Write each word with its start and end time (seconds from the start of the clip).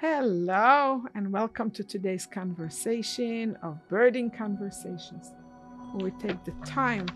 Hello, 0.00 1.04
and 1.14 1.32
welcome 1.32 1.70
to 1.70 1.84
today's 1.84 2.26
conversation 2.26 3.56
of 3.62 3.78
Birthing 3.88 4.36
Conversations, 4.36 5.32
where 5.92 6.10
we 6.10 6.10
take 6.18 6.42
the 6.44 6.52
time 6.66 7.06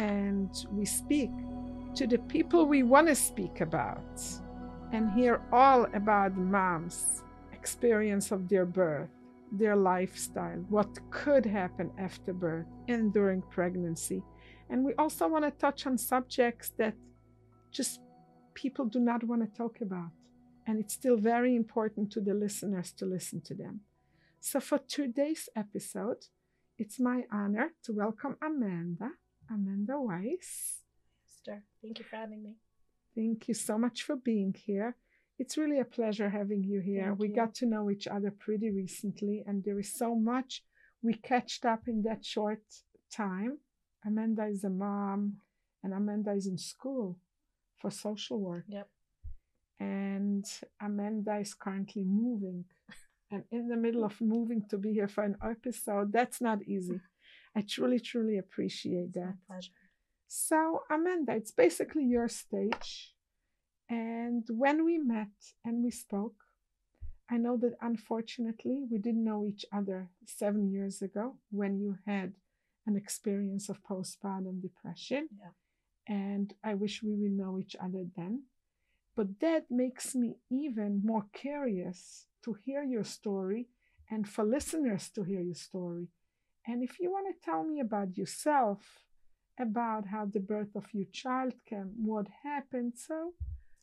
and 0.00 0.50
we 0.72 0.84
speak 0.84 1.30
to 1.94 2.08
the 2.08 2.18
people 2.18 2.66
we 2.66 2.82
want 2.82 3.06
to 3.06 3.14
speak 3.14 3.60
about 3.60 4.20
and 4.92 5.12
hear 5.12 5.40
all 5.52 5.86
about 5.94 6.36
moms' 6.36 7.22
experience 7.52 8.32
of 8.32 8.48
their 8.48 8.66
birth, 8.66 9.08
their 9.52 9.76
lifestyle, 9.76 10.58
what 10.68 10.98
could 11.10 11.46
happen 11.46 11.92
after 11.96 12.32
birth 12.32 12.66
and 12.88 13.12
during 13.12 13.40
pregnancy. 13.40 14.22
And 14.68 14.84
we 14.84 14.94
also 14.94 15.28
want 15.28 15.44
to 15.44 15.52
touch 15.52 15.86
on 15.86 15.96
subjects 15.96 16.72
that 16.76 16.94
just 17.70 18.00
people 18.54 18.84
do 18.84 18.98
not 18.98 19.22
want 19.22 19.42
to 19.42 19.56
talk 19.56 19.80
about 19.80 20.10
and 20.68 20.78
it's 20.78 20.92
still 20.92 21.16
very 21.16 21.56
important 21.56 22.12
to 22.12 22.20
the 22.20 22.34
listeners 22.34 22.92
to 22.92 23.06
listen 23.06 23.40
to 23.40 23.54
them. 23.54 23.80
So, 24.38 24.60
for 24.60 24.78
today's 24.78 25.48
episode, 25.56 26.26
it's 26.78 27.00
my 27.00 27.22
honor 27.32 27.72
to 27.84 27.92
welcome 27.92 28.36
Amanda, 28.42 29.12
Amanda 29.50 29.94
Weisz. 29.94 30.82
Esther, 31.26 31.64
thank 31.82 31.98
you 31.98 32.04
for 32.04 32.16
having 32.16 32.42
me. 32.42 32.56
Thank 33.16 33.48
you 33.48 33.54
so 33.54 33.78
much 33.78 34.02
for 34.02 34.14
being 34.14 34.54
here. 34.66 34.94
It's 35.38 35.56
really 35.56 35.80
a 35.80 35.86
pleasure 35.86 36.28
having 36.28 36.62
you 36.62 36.80
here. 36.80 37.06
Thank 37.06 37.18
we 37.18 37.28
you. 37.30 37.34
got 37.34 37.54
to 37.56 37.66
know 37.66 37.90
each 37.90 38.06
other 38.06 38.30
pretty 38.30 38.70
recently, 38.70 39.42
and 39.46 39.64
there 39.64 39.80
is 39.80 39.94
so 39.94 40.14
much 40.14 40.62
we 41.02 41.14
catched 41.14 41.64
up 41.64 41.88
in 41.88 42.02
that 42.02 42.26
short 42.26 42.62
time. 43.10 43.58
Amanda 44.06 44.44
is 44.46 44.64
a 44.64 44.70
mom, 44.70 45.38
and 45.82 45.94
Amanda 45.94 46.32
is 46.32 46.46
in 46.46 46.58
school 46.58 47.16
for 47.80 47.90
social 47.90 48.38
work 48.38 48.64
Yep. 48.68 48.88
And 49.80 50.44
Amanda 50.80 51.38
is 51.38 51.54
currently 51.54 52.04
moving 52.04 52.64
and 53.30 53.44
in 53.50 53.68
the 53.68 53.76
middle 53.76 54.04
of 54.04 54.20
moving 54.20 54.64
to 54.70 54.78
be 54.78 54.92
here 54.92 55.08
for 55.08 55.24
an 55.24 55.36
episode. 55.42 56.12
That's 56.12 56.40
not 56.40 56.62
easy. 56.62 57.00
I 57.54 57.62
truly, 57.68 58.00
truly 58.00 58.38
appreciate 58.38 59.12
that. 59.14 59.34
pleasure. 59.46 59.72
So, 60.26 60.82
Amanda, 60.90 61.32
it's 61.32 61.52
basically 61.52 62.04
your 62.04 62.28
stage. 62.28 63.14
And 63.88 64.44
when 64.50 64.84
we 64.84 64.98
met 64.98 65.32
and 65.64 65.82
we 65.82 65.90
spoke, 65.90 66.34
I 67.30 67.36
know 67.36 67.56
that 67.58 67.76
unfortunately 67.80 68.84
we 68.90 68.98
didn't 68.98 69.24
know 69.24 69.46
each 69.46 69.64
other 69.72 70.10
seven 70.26 70.70
years 70.70 71.02
ago 71.02 71.36
when 71.50 71.78
you 71.78 71.98
had 72.06 72.32
an 72.86 72.96
experience 72.96 73.68
of 73.68 73.82
postpartum 73.82 74.62
depression. 74.62 75.28
Yeah. 75.38 75.50
And 76.06 76.54
I 76.64 76.74
wish 76.74 77.02
we 77.02 77.14
would 77.14 77.32
know 77.32 77.58
each 77.58 77.76
other 77.82 78.06
then. 78.16 78.44
But 79.18 79.40
that 79.40 79.64
makes 79.68 80.14
me 80.14 80.36
even 80.48 81.02
more 81.04 81.24
curious 81.32 82.28
to 82.44 82.56
hear 82.64 82.84
your 82.84 83.02
story 83.02 83.66
and 84.08 84.28
for 84.28 84.44
listeners 84.44 85.10
to 85.16 85.24
hear 85.24 85.40
your 85.40 85.56
story. 85.56 86.06
And 86.68 86.84
if 86.84 87.00
you 87.00 87.10
want 87.10 87.26
to 87.26 87.44
tell 87.44 87.64
me 87.64 87.80
about 87.80 88.16
yourself, 88.16 88.78
about 89.58 90.06
how 90.06 90.26
the 90.26 90.38
birth 90.38 90.76
of 90.76 90.84
your 90.92 91.08
child 91.12 91.54
came, 91.68 91.94
what 92.00 92.28
happened, 92.44 92.92
so 92.94 93.32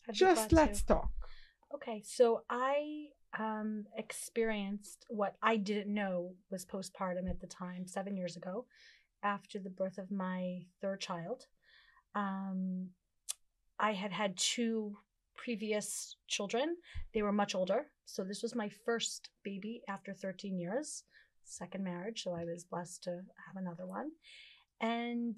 I'd 0.07 0.15
just 0.15 0.53
let's 0.53 0.83
to. 0.83 0.93
talk. 0.93 1.11
Okay, 1.73 2.01
so 2.05 2.43
I 2.49 3.07
um, 3.37 3.83
experienced 3.97 5.05
what 5.09 5.35
I 5.43 5.57
didn't 5.57 5.93
know 5.93 6.31
was 6.49 6.65
postpartum 6.65 7.29
at 7.29 7.41
the 7.41 7.47
time, 7.47 7.87
seven 7.87 8.15
years 8.15 8.37
ago, 8.37 8.67
after 9.21 9.59
the 9.59 9.69
birth 9.69 9.97
of 9.97 10.11
my 10.11 10.61
third 10.81 11.01
child. 11.01 11.47
Um, 12.15 12.91
I 13.77 13.91
had 13.91 14.13
had 14.13 14.37
two 14.37 14.95
previous 15.35 16.15
children. 16.27 16.75
They 17.13 17.21
were 17.21 17.31
much 17.31 17.55
older. 17.55 17.87
So 18.05 18.23
this 18.23 18.41
was 18.41 18.55
my 18.55 18.69
first 18.69 19.29
baby 19.43 19.81
after 19.87 20.13
13 20.13 20.57
years, 20.59 21.03
second 21.43 21.83
marriage. 21.83 22.23
So 22.23 22.33
I 22.33 22.45
was 22.45 22.63
blessed 22.63 23.03
to 23.03 23.11
have 23.11 23.55
another 23.57 23.85
one. 23.85 24.11
And 24.81 25.37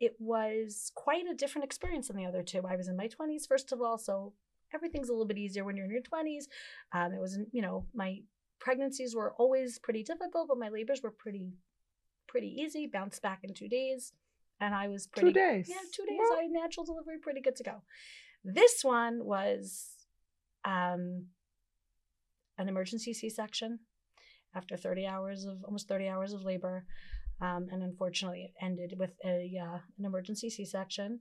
it 0.00 0.14
was 0.18 0.92
quite 0.94 1.26
a 1.26 1.34
different 1.34 1.64
experience 1.64 2.08
than 2.08 2.16
the 2.16 2.26
other 2.26 2.42
two. 2.42 2.62
I 2.68 2.76
was 2.76 2.88
in 2.88 2.96
my 2.96 3.08
20s, 3.08 3.48
first 3.48 3.72
of 3.72 3.80
all. 3.80 3.98
So 3.98 4.34
everything's 4.74 5.08
a 5.08 5.12
little 5.12 5.26
bit 5.26 5.38
easier 5.38 5.64
when 5.64 5.76
you're 5.76 5.86
in 5.86 5.92
your 5.92 6.02
20s. 6.02 6.44
Um, 6.92 7.12
it 7.12 7.20
wasn't, 7.20 7.48
you 7.52 7.62
know, 7.62 7.86
my 7.94 8.20
pregnancies 8.58 9.14
were 9.14 9.32
always 9.38 9.78
pretty 9.78 10.02
difficult, 10.02 10.48
but 10.48 10.58
my 10.58 10.68
labors 10.68 11.02
were 11.02 11.10
pretty, 11.10 11.52
pretty 12.26 12.48
easy. 12.48 12.86
Bounced 12.86 13.22
back 13.22 13.40
in 13.42 13.54
two 13.54 13.68
days, 13.68 14.12
and 14.60 14.74
I 14.74 14.88
was 14.88 15.06
pretty. 15.06 15.32
Two 15.32 15.34
days. 15.34 15.68
Yeah, 15.68 15.76
two 15.92 16.04
days. 16.06 16.18
Well, 16.18 16.38
I 16.38 16.42
had 16.42 16.50
natural 16.50 16.84
delivery, 16.84 17.18
pretty 17.18 17.40
good 17.40 17.56
to 17.56 17.64
go. 17.64 17.82
This 18.44 18.84
one 18.84 19.24
was 19.24 19.88
um, 20.64 21.26
an 22.58 22.68
emergency 22.68 23.12
C-section 23.12 23.80
after 24.54 24.76
30 24.76 25.06
hours 25.06 25.44
of 25.44 25.62
almost 25.64 25.88
30 25.88 26.08
hours 26.08 26.32
of 26.32 26.42
labor, 26.44 26.84
um, 27.40 27.66
and 27.70 27.82
unfortunately, 27.82 28.44
it 28.44 28.64
ended 28.64 28.94
with 28.98 29.12
a 29.24 29.52
uh, 29.62 29.78
an 29.98 30.04
emergency 30.04 30.48
C-section. 30.50 31.20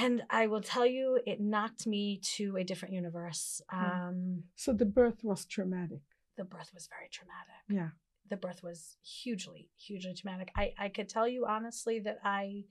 And 0.00 0.22
I 0.30 0.46
will 0.46 0.62
tell 0.62 0.86
you, 0.86 1.20
it 1.26 1.38
knocked 1.40 1.86
me 1.86 2.18
to 2.36 2.56
a 2.56 2.64
different 2.64 2.94
universe. 2.94 3.60
Hmm. 3.70 3.84
Um, 3.84 4.42
So 4.54 4.72
the 4.72 4.86
birth 4.86 5.22
was 5.22 5.44
traumatic. 5.44 6.00
the 6.36 6.44
birth 6.44 6.70
was 6.74 6.88
very 6.88 7.08
traumatic. 7.10 7.62
Yeah. 7.68 7.90
The 8.28 8.36
birth 8.36 8.62
was 8.62 8.96
hugely, 9.02 9.68
hugely 9.78 10.14
traumatic. 10.14 10.50
I, 10.56 10.72
I 10.78 10.88
could 10.88 11.08
tell 11.08 11.28
you 11.28 11.46
honestly 11.46 12.00
that 12.00 12.18
I 12.24 12.64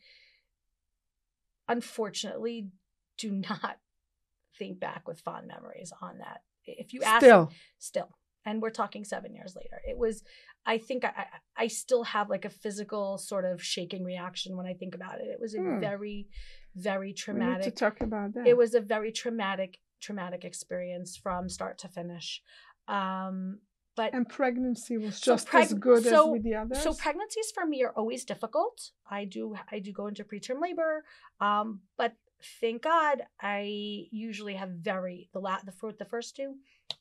unfortunately 1.68 2.70
do 3.18 3.31
not 3.31 3.78
think 4.58 4.80
back 4.80 5.08
with 5.08 5.20
fond 5.20 5.48
memories 5.48 5.92
on 6.02 6.18
that. 6.20 6.42
If 6.66 6.94
you 6.94 7.02
ask 7.03 7.24
Still. 7.24 7.52
still 7.78 8.09
and 8.48 8.62
we're 8.62 8.70
talking 8.70 9.03
seven 9.03 9.34
years 9.36 9.56
later 9.56 9.80
it 9.88 9.98
was 9.98 10.24
i 10.68 10.78
think 10.78 11.03
i 11.06 11.26
i 11.58 11.68
still 11.68 12.03
have 12.03 12.30
like 12.30 12.46
a 12.46 12.50
physical 12.50 13.18
sort 13.18 13.44
of 13.46 13.62
shaking 13.64 14.03
reaction 14.03 14.56
when 14.58 14.66
i 14.68 14.74
think 14.74 14.94
about 14.96 15.20
it 15.20 15.28
it 15.28 15.40
was 15.40 15.53
a 15.56 15.59
Hmm. 15.59 15.80
very 15.80 16.28
very 16.76 17.00
We 17.00 17.08
need 17.09 17.16
to 17.18 17.22
traumatic 17.24 17.76
talk 17.76 18.02
about 18.02 18.34
that. 18.34 18.46
it 18.48 18.56
was 18.58 18.74
a 18.76 18.81
very 18.81 19.12
traumatic 19.12 19.80
traumatic 20.02 20.44
experience 20.46 21.16
from 21.18 21.50
start 21.50 21.78
to 21.80 21.88
finish 21.88 22.42
um 22.88 23.59
but 23.96 24.14
and 24.14 24.28
pregnancy 24.28 24.97
was 24.97 25.18
So 25.18 25.34
just 25.34 25.47
preg- 25.47 25.62
as 25.62 25.74
good 25.74 26.03
so- 26.03 26.28
as 26.28 26.32
with 26.34 26.44
the 26.44 26.56
others. 26.56 26.82
so 26.82 26.94
pregnancies 26.94 27.52
for 27.52 27.66
me 27.66 27.84
are 27.84 27.92
always 27.96 28.26
difficult. 28.26 28.92
I 29.09 29.26
do 29.26 29.56
I 29.72 29.80
do 29.80 29.92
go 29.94 30.08
into 30.08 30.24
preterm 30.24 30.62
labor, 30.62 31.03
um, 31.40 31.82
but 31.97 32.14
thank 32.62 32.81
God 32.84 33.23
I 33.41 34.07
usually 34.12 34.56
have 34.56 34.69
very 34.69 35.29
the 35.34 35.40
la- 35.40 35.63
the 35.66 35.72
fruit 35.72 35.97
the 35.97 36.06
first 36.06 36.35
two 36.35 36.56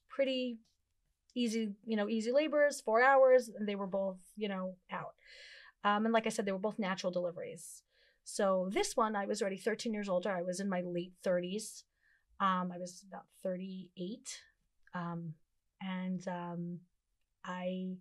pretty 0.09 0.59
easy 1.35 1.73
you 1.85 1.97
know 1.97 2.09
easy 2.09 2.31
labors 2.31 2.81
four 2.81 3.03
hours 3.03 3.49
and 3.49 3.69
they 3.69 3.75
were 3.75 3.87
both 3.87 4.19
you 4.37 4.49
know 4.49 4.77
out, 4.91 5.15
um, 5.85 6.05
and 6.05 6.13
like 6.13 6.27
I 6.27 6.31
said 6.31 6.47
they 6.47 6.53
were 6.53 6.59
both 6.59 6.79
natural 6.79 7.13
deliveries. 7.13 7.83
So 8.25 8.71
this 8.73 8.97
one 8.97 9.17
I 9.17 9.27
was 9.27 9.43
already 9.43 9.59
13 9.59 9.93
years 9.93 10.09
older. 10.09 10.31
I 10.31 10.43
was 10.43 10.59
in 10.61 10.69
my 10.69 10.81
late 10.81 11.13
30s. 11.23 11.85
Um, 12.41 12.73
I 12.75 12.79
was 12.79 13.05
about 13.07 13.27
38, 13.43 14.41
um, 14.95 15.35
and 15.83 16.27
um, 16.27 16.81
I 17.45 17.97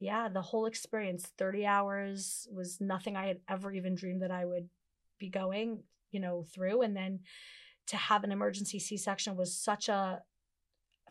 yeah, 0.00 0.28
the 0.28 0.42
whole 0.42 0.66
experience, 0.66 1.30
30 1.36 1.66
hours 1.66 2.48
was 2.50 2.80
nothing 2.80 3.16
I 3.16 3.26
had 3.26 3.40
ever 3.48 3.70
even 3.70 3.94
dreamed 3.94 4.22
that 4.22 4.30
I 4.30 4.46
would 4.46 4.68
be 5.18 5.28
going, 5.28 5.82
you 6.10 6.20
know, 6.20 6.44
through. 6.54 6.82
And 6.82 6.96
then 6.96 7.20
to 7.88 7.96
have 7.96 8.24
an 8.24 8.32
emergency 8.32 8.78
C 8.78 8.96
section 8.96 9.36
was 9.36 9.56
such 9.56 9.88
a, 9.88 10.22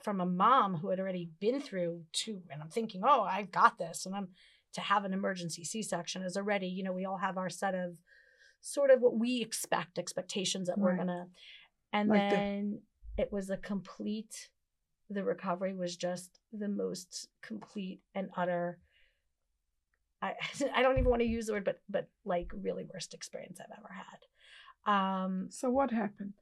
from 0.02 0.22
a 0.22 0.26
mom 0.26 0.76
who 0.76 0.90
had 0.90 1.00
already 1.00 1.30
been 1.40 1.62
through 1.62 2.04
two, 2.14 2.42
and 2.52 2.62
I'm 2.62 2.70
thinking, 2.70 3.02
oh, 3.04 3.22
I've 3.24 3.52
got 3.52 3.78
this. 3.78 4.06
And 4.06 4.16
I'm, 4.16 4.30
to 4.74 4.82
have 4.82 5.04
an 5.04 5.14
emergency 5.14 5.64
C 5.64 5.82
section 5.82 6.22
is 6.22 6.38
already, 6.38 6.68
you 6.68 6.84
know, 6.84 6.94
we 6.94 7.06
all 7.06 7.18
have 7.18 7.38
our 7.38 7.50
set 7.50 7.76
of 7.76 7.98
sort 8.62 8.92
of 8.92 9.02
what 9.02 9.18
we 9.18 9.42
expect, 9.42 9.98
expectations 9.98 10.68
that 10.68 10.78
we're 10.78 10.96
going 10.96 11.07
to, 11.07 11.25
and 11.94 12.10
Like 12.10 12.30
the- 12.30 12.36
then 12.36 12.81
it 13.18 13.31
was 13.31 13.50
a 13.50 13.57
complete, 13.57 14.50
the 15.10 15.24
recovery 15.24 15.74
was 15.74 15.98
just 15.98 16.40
the 16.54 16.68
most 16.69 17.28
complete 17.42 18.02
and 18.13 18.30
utter 18.38 18.80
I, 20.22 20.34
I 20.75 20.81
don't 20.81 20.98
even 20.98 21.10
want 21.10 21.22
to 21.22 21.28
use 21.28 21.48
the 21.48 21.54
word 21.54 21.63
but 21.63 21.80
but 21.90 22.07
like 22.25 22.52
really 22.54 22.86
worst 22.92 23.13
experience 23.13 23.60
I've 23.60 23.78
ever 23.78 23.92
had. 23.92 24.19
Um 24.86 25.48
So 25.50 25.70
what 25.70 25.92
happened? 25.92 26.34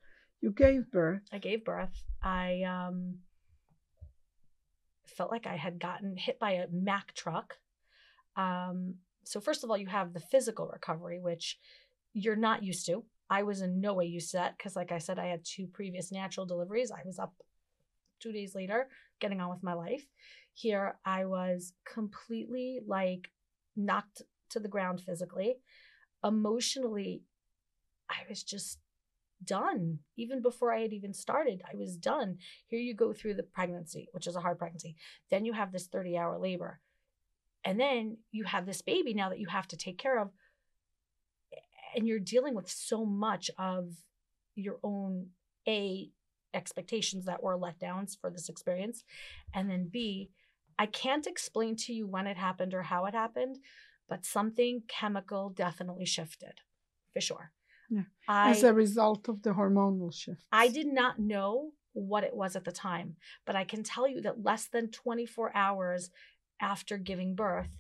You 0.42 0.52
gave 0.52 0.92
birth. 0.92 1.24
I 1.32 1.40
gave 1.40 1.66
birth. 1.66 2.04
I 2.22 2.64
um 2.64 3.20
felt 5.06 5.32
like 5.32 5.48
I 5.48 5.56
had 5.56 5.80
gotten 5.80 6.16
hit 6.18 6.40
by 6.40 6.52
a 6.52 6.68
Mack 6.72 7.14
truck. 7.14 7.56
Um 8.36 8.96
so 9.24 9.40
first 9.42 9.64
of 9.64 9.70
all 9.70 9.78
you 9.78 9.88
have 9.88 10.14
the 10.14 10.20
physical 10.20 10.68
recovery 10.68 11.20
which 11.20 11.58
you're 12.14 12.36
not 12.36 12.64
used 12.64 12.86
to. 12.86 13.04
I 13.30 13.44
was 13.44 13.62
in 13.62 13.82
no 13.82 13.94
way 13.94 14.06
used 14.06 14.32
to 14.32 14.38
that 14.38 14.58
because 14.58 14.76
like 14.76 14.92
I 14.92 15.00
said 15.00 15.20
I 15.20 15.28
had 15.28 15.44
two 15.44 15.68
previous 15.68 16.12
natural 16.12 16.46
deliveries. 16.46 16.92
I 16.92 17.02
was 17.06 17.20
up 17.20 17.34
2 18.20 18.32
days 18.32 18.56
later 18.56 18.88
getting 19.20 19.42
on 19.42 19.50
with 19.50 19.64
my 19.64 19.74
life. 19.74 20.06
Here 20.54 20.98
I 21.06 21.26
was 21.26 21.74
completely 21.86 22.80
like 22.86 23.32
knocked 23.76 24.22
to 24.50 24.60
the 24.60 24.70
ground 24.70 25.02
physically. 25.02 25.58
Emotionally, 26.24 27.24
I 28.10 28.28
was 28.30 28.44
just 28.44 28.80
done. 29.44 30.00
Even 30.16 30.42
before 30.42 30.74
I 30.74 30.82
had 30.82 30.94
even 30.94 31.14
started, 31.14 31.62
I 31.72 31.76
was 31.76 31.98
done. 31.98 32.38
Here 32.68 32.80
you 32.80 32.94
go 32.94 33.14
through 33.14 33.36
the 33.36 33.44
pregnancy, 33.44 34.08
which 34.12 34.28
is 34.28 34.36
a 34.36 34.42
hard 34.42 34.58
pregnancy. 34.58 34.96
Then 35.30 35.46
you 35.46 35.54
have 35.54 35.72
this 35.72 35.88
30 35.88 36.18
hour 36.18 36.38
labor. 36.38 36.80
And 37.64 37.80
then 37.80 38.18
you 38.32 38.46
have 38.46 38.66
this 38.66 38.82
baby 38.82 39.14
now 39.14 39.30
that 39.30 39.40
you 39.40 39.48
have 39.48 39.68
to 39.70 39.78
take 39.78 39.98
care 39.98 40.20
of. 40.20 40.30
And 41.96 42.08
you're 42.08 42.20
dealing 42.20 42.56
with 42.56 42.70
so 42.70 43.06
much 43.06 43.50
of 43.58 43.92
your 44.56 44.78
own 44.84 45.28
A, 45.68 46.10
expectations 46.54 47.26
that 47.26 47.44
were 47.44 47.58
letdowns 47.58 48.18
for 48.20 48.30
this 48.30 48.50
experience. 48.50 49.04
And 49.54 49.70
then 49.70 49.90
B, 49.92 50.30
I 50.80 50.86
can't 50.86 51.28
explain 51.28 51.76
to 51.78 51.94
you 51.94 52.08
when 52.08 52.28
it 52.28 52.38
happened 52.38 52.74
or 52.74 52.84
how 52.84 53.06
it 53.06 53.14
happened, 53.14 53.58
but 54.08 54.26
something 54.26 54.84
chemical 54.88 55.50
definitely 55.50 56.06
shifted 56.06 56.62
for 57.14 57.22
sure. 57.22 57.52
Yeah. 57.90 58.02
I, 58.28 58.52
As 58.52 58.64
a 58.64 58.74
result 58.74 59.28
of 59.30 59.42
the 59.44 59.52
hormonal 59.52 60.14
shift. 60.14 60.44
I 60.52 60.68
did 60.68 60.88
not 60.88 61.20
know 61.20 61.72
what 61.94 62.24
it 62.24 62.36
was 62.36 62.56
at 62.56 62.66
the 62.66 62.72
time, 62.72 63.16
but 63.46 63.56
I 63.56 63.64
can 63.64 63.84
tell 63.84 64.08
you 64.08 64.22
that 64.22 64.44
less 64.44 64.68
than 64.68 64.92
24 64.92 65.56
hours 65.56 66.10
after 66.62 66.98
giving 66.98 67.36
birth, 67.36 67.78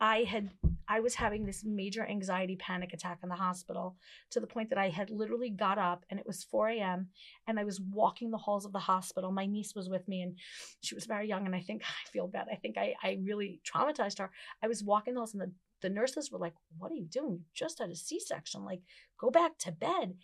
I 0.00 0.24
had 0.24 0.50
I 0.88 0.98
was 0.98 1.14
having 1.14 1.46
this 1.46 1.64
major 1.64 2.04
anxiety 2.04 2.56
panic 2.56 2.92
attack 2.92 3.20
in 3.22 3.28
the 3.28 3.36
hospital 3.36 3.96
to 4.32 4.40
the 4.40 4.48
point 4.48 4.68
that 4.70 4.78
I 4.78 4.88
had 4.88 5.10
literally 5.10 5.48
got 5.48 5.78
up 5.78 6.04
and 6.10 6.18
it 6.18 6.26
was 6.26 6.42
4 6.42 6.70
a.m. 6.70 7.08
and 7.46 7.58
I 7.58 7.64
was 7.64 7.80
walking 7.80 8.30
the 8.32 8.36
halls 8.36 8.66
of 8.66 8.72
the 8.72 8.80
hospital. 8.80 9.30
My 9.30 9.46
niece 9.46 9.74
was 9.76 9.88
with 9.88 10.06
me 10.08 10.22
and 10.22 10.36
she 10.82 10.96
was 10.96 11.06
very 11.06 11.28
young 11.28 11.46
and 11.46 11.54
I 11.54 11.60
think 11.60 11.82
I 11.84 12.10
feel 12.10 12.26
bad. 12.26 12.48
I 12.52 12.56
think 12.56 12.76
I, 12.76 12.94
I 13.02 13.18
really 13.22 13.60
traumatized 13.64 14.18
her. 14.18 14.30
I 14.60 14.66
was 14.66 14.82
walking 14.82 15.14
the 15.14 15.20
halls 15.20 15.34
and 15.34 15.42
the, 15.42 15.52
the 15.82 15.90
nurses 15.90 16.30
were 16.30 16.38
like, 16.38 16.54
What 16.78 16.90
are 16.90 16.96
you 16.96 17.06
doing? 17.06 17.32
You 17.32 17.44
just 17.54 17.78
had 17.78 17.90
a 17.90 17.96
C-section. 17.96 18.64
Like, 18.64 18.80
go 19.18 19.30
back 19.30 19.58
to 19.58 19.72
bed. 19.72 20.14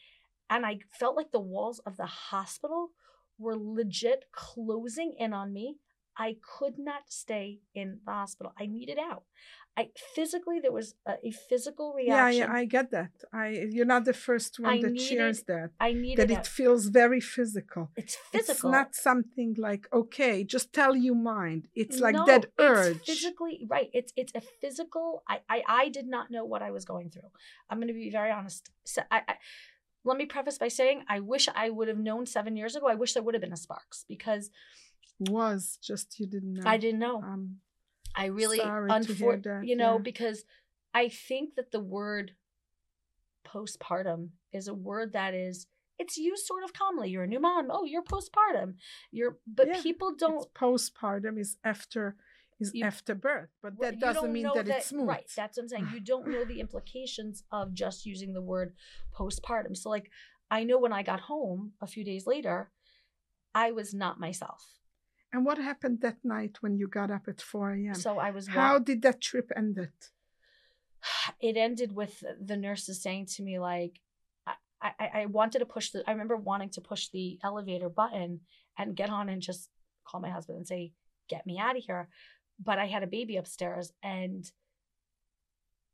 And 0.50 0.64
I 0.64 0.78
felt 0.98 1.16
like 1.16 1.30
the 1.30 1.40
walls 1.40 1.80
of 1.80 1.96
the 1.96 2.06
hospital 2.06 2.90
were 3.38 3.56
legit 3.56 4.24
closing 4.32 5.14
in 5.18 5.32
on 5.32 5.52
me. 5.52 5.76
I 6.18 6.36
could 6.58 6.78
not 6.78 7.04
stay 7.24 7.60
in 7.74 8.00
the 8.04 8.12
hospital. 8.12 8.52
I 8.58 8.66
needed 8.66 8.98
out. 8.98 9.22
I 9.76 9.90
physically 10.16 10.58
there 10.58 10.72
was 10.72 10.94
a, 11.06 11.12
a 11.28 11.30
physical 11.30 11.92
reaction. 11.94 12.38
yeah, 12.40 12.46
yeah, 12.46 12.52
I 12.52 12.64
get 12.64 12.90
that. 12.90 13.12
I 13.32 13.46
you're 13.70 13.92
not 13.94 14.04
the 14.04 14.12
first 14.12 14.58
one 14.58 14.72
I 14.72 14.80
that 14.82 14.90
needed- 14.92 15.08
shares 15.08 15.42
that. 15.44 15.70
I 15.78 15.92
needed 15.92 16.28
That 16.28 16.34
out. 16.36 16.40
it 16.40 16.46
feels 16.48 16.86
very 17.02 17.20
physical. 17.20 17.84
It's 17.96 18.16
physical. 18.32 18.54
It's 18.54 18.64
not 18.78 18.88
something 18.96 19.54
like 19.68 19.84
okay, 19.92 20.42
just 20.42 20.72
tell 20.72 20.96
you 20.96 21.14
mind. 21.14 21.68
It's 21.82 22.00
like 22.00 22.16
No, 22.16 22.26
that 22.26 22.44
it's 22.46 22.54
urge. 22.58 23.04
physically 23.06 23.56
right. 23.74 23.88
It's 23.92 24.12
it's 24.16 24.32
a 24.34 24.42
physical. 24.60 25.22
I, 25.28 25.36
I 25.48 25.58
I 25.82 25.88
did 25.90 26.08
not 26.08 26.26
know 26.34 26.44
what 26.44 26.60
I 26.68 26.70
was 26.76 26.84
going 26.84 27.08
through. 27.10 27.30
I'm 27.70 27.78
going 27.78 27.92
to 27.94 27.94
be 27.94 28.10
very 28.10 28.32
honest. 28.32 28.62
So 28.84 29.02
I, 29.16 29.18
I 29.30 29.34
let 30.08 30.16
me 30.16 30.26
preface 30.26 30.58
by 30.58 30.68
saying 30.80 31.04
I 31.08 31.20
wish 31.20 31.48
I 31.64 31.70
would 31.70 31.88
have 31.92 31.98
known 32.08 32.26
seven 32.26 32.56
years 32.56 32.74
ago. 32.74 32.86
I 32.88 32.94
wish 33.02 33.12
there 33.14 33.22
would 33.22 33.34
have 33.36 33.42
been 33.46 33.52
a 33.52 33.56
sparks 33.66 34.04
because 34.08 34.50
Was 35.20 35.78
just 35.82 36.18
you 36.20 36.26
didn't 36.26 36.54
know. 36.54 36.62
I 36.64 36.76
didn't 36.76 37.00
know. 37.00 37.22
Um, 37.22 37.56
I 38.14 38.26
really, 38.26 38.58
sorry 38.58 38.88
to 38.88 39.14
hear 39.14 39.36
that, 39.36 39.64
you 39.64 39.76
know, 39.76 39.94
yeah. 39.94 40.02
because 40.02 40.44
I 40.94 41.08
think 41.08 41.54
that 41.56 41.72
the 41.72 41.80
word 41.80 42.32
postpartum 43.46 44.30
is 44.52 44.68
a 44.68 44.74
word 44.74 45.12
that 45.12 45.34
is 45.34 45.66
it's 45.98 46.16
used 46.16 46.46
sort 46.46 46.62
of 46.64 46.72
commonly. 46.72 47.10
You're 47.10 47.24
a 47.24 47.26
new 47.28 47.40
mom. 47.40 47.68
Oh, 47.70 47.84
you're 47.84 48.04
postpartum. 48.04 48.74
You're, 49.10 49.38
but 49.46 49.66
Yeah, 49.66 49.82
people 49.82 50.14
don't. 50.16 50.52
postpartum 50.54 51.38
is 51.38 51.56
after 51.64 52.16
is 52.60 52.72
You- 52.74 52.84
after 52.84 53.14
birth, 53.14 53.50
but 53.62 53.78
that 53.78 54.00
doesn't 54.00 54.32
mean 54.32 54.42
know 54.44 54.54
that, 54.54 54.68
it's 54.68 54.86
smooth. 54.86 55.08
Right. 55.08 55.30
That's 55.36 55.56
what 55.56 55.62
I'm 55.62 55.68
saying. 55.68 55.88
You 55.92 56.00
don't 56.00 56.26
know 56.26 56.44
the 56.44 56.58
implications 56.58 57.44
of 57.52 57.72
just 57.72 58.04
using 58.04 58.32
the 58.32 58.42
word 58.42 58.74
postpartum. 59.16 59.76
So, 59.76 59.88
like, 59.90 60.10
I 60.50 60.64
know 60.64 60.78
when 60.78 60.92
I 60.92 61.04
got 61.04 61.20
home 61.20 61.74
a 61.80 61.86
few 61.86 62.04
days 62.04 62.26
later, 62.26 62.72
I 63.54 63.70
was 63.70 63.94
not 63.94 64.18
myself. 64.18 64.77
And 65.32 65.44
what 65.44 65.58
happened 65.58 66.00
that 66.00 66.18
night 66.24 66.56
when 66.60 66.76
you 66.76 66.88
got 66.88 67.10
up 67.10 67.28
at 67.28 67.40
4 67.40 67.72
a.m.? 67.72 67.94
So 67.94 68.18
I 68.18 68.30
was. 68.30 68.48
How 68.48 68.74
walk- 68.74 68.84
did 68.84 69.02
that 69.02 69.20
trip 69.20 69.50
end 69.56 69.78
it? 69.78 70.10
it 71.40 71.56
ended 71.56 71.94
with 71.94 72.22
the 72.40 72.56
nurses 72.56 73.02
saying 73.02 73.26
to 73.26 73.42
me 73.42 73.58
like 73.58 74.00
I, 74.80 74.90
I, 74.98 75.10
I 75.22 75.26
wanted 75.26 75.60
to 75.60 75.66
push 75.66 75.90
the 75.90 76.02
i 76.06 76.12
remember 76.12 76.36
wanting 76.36 76.70
to 76.70 76.80
push 76.80 77.08
the 77.08 77.38
elevator 77.42 77.88
button 77.88 78.40
and 78.76 78.96
get 78.96 79.10
on 79.10 79.28
and 79.28 79.42
just 79.42 79.68
call 80.04 80.20
my 80.20 80.30
husband 80.30 80.58
and 80.58 80.66
say 80.66 80.92
get 81.28 81.46
me 81.46 81.58
out 81.58 81.76
of 81.76 81.82
here 81.84 82.08
but 82.62 82.78
i 82.78 82.86
had 82.86 83.02
a 83.02 83.08
baby 83.08 83.36
upstairs 83.36 83.92
and 84.02 84.50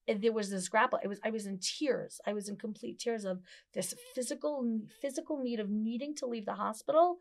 and 0.07 0.21
there 0.21 0.33
was 0.33 0.51
this 0.51 0.69
grapple 0.69 0.99
it 1.03 1.09
was 1.09 1.19
i 1.25 1.31
was 1.31 1.47
in 1.47 1.59
tears 1.59 2.21
i 2.27 2.33
was 2.33 2.49
in 2.49 2.57
complete 2.57 2.99
tears 2.99 3.25
of 3.25 3.41
this 3.73 3.95
physical 4.15 4.81
physical 5.01 5.43
need 5.43 5.61
of 5.61 5.71
needing 5.71 6.15
to 6.15 6.27
leave 6.27 6.47
the 6.47 6.55
hospital 6.55 7.17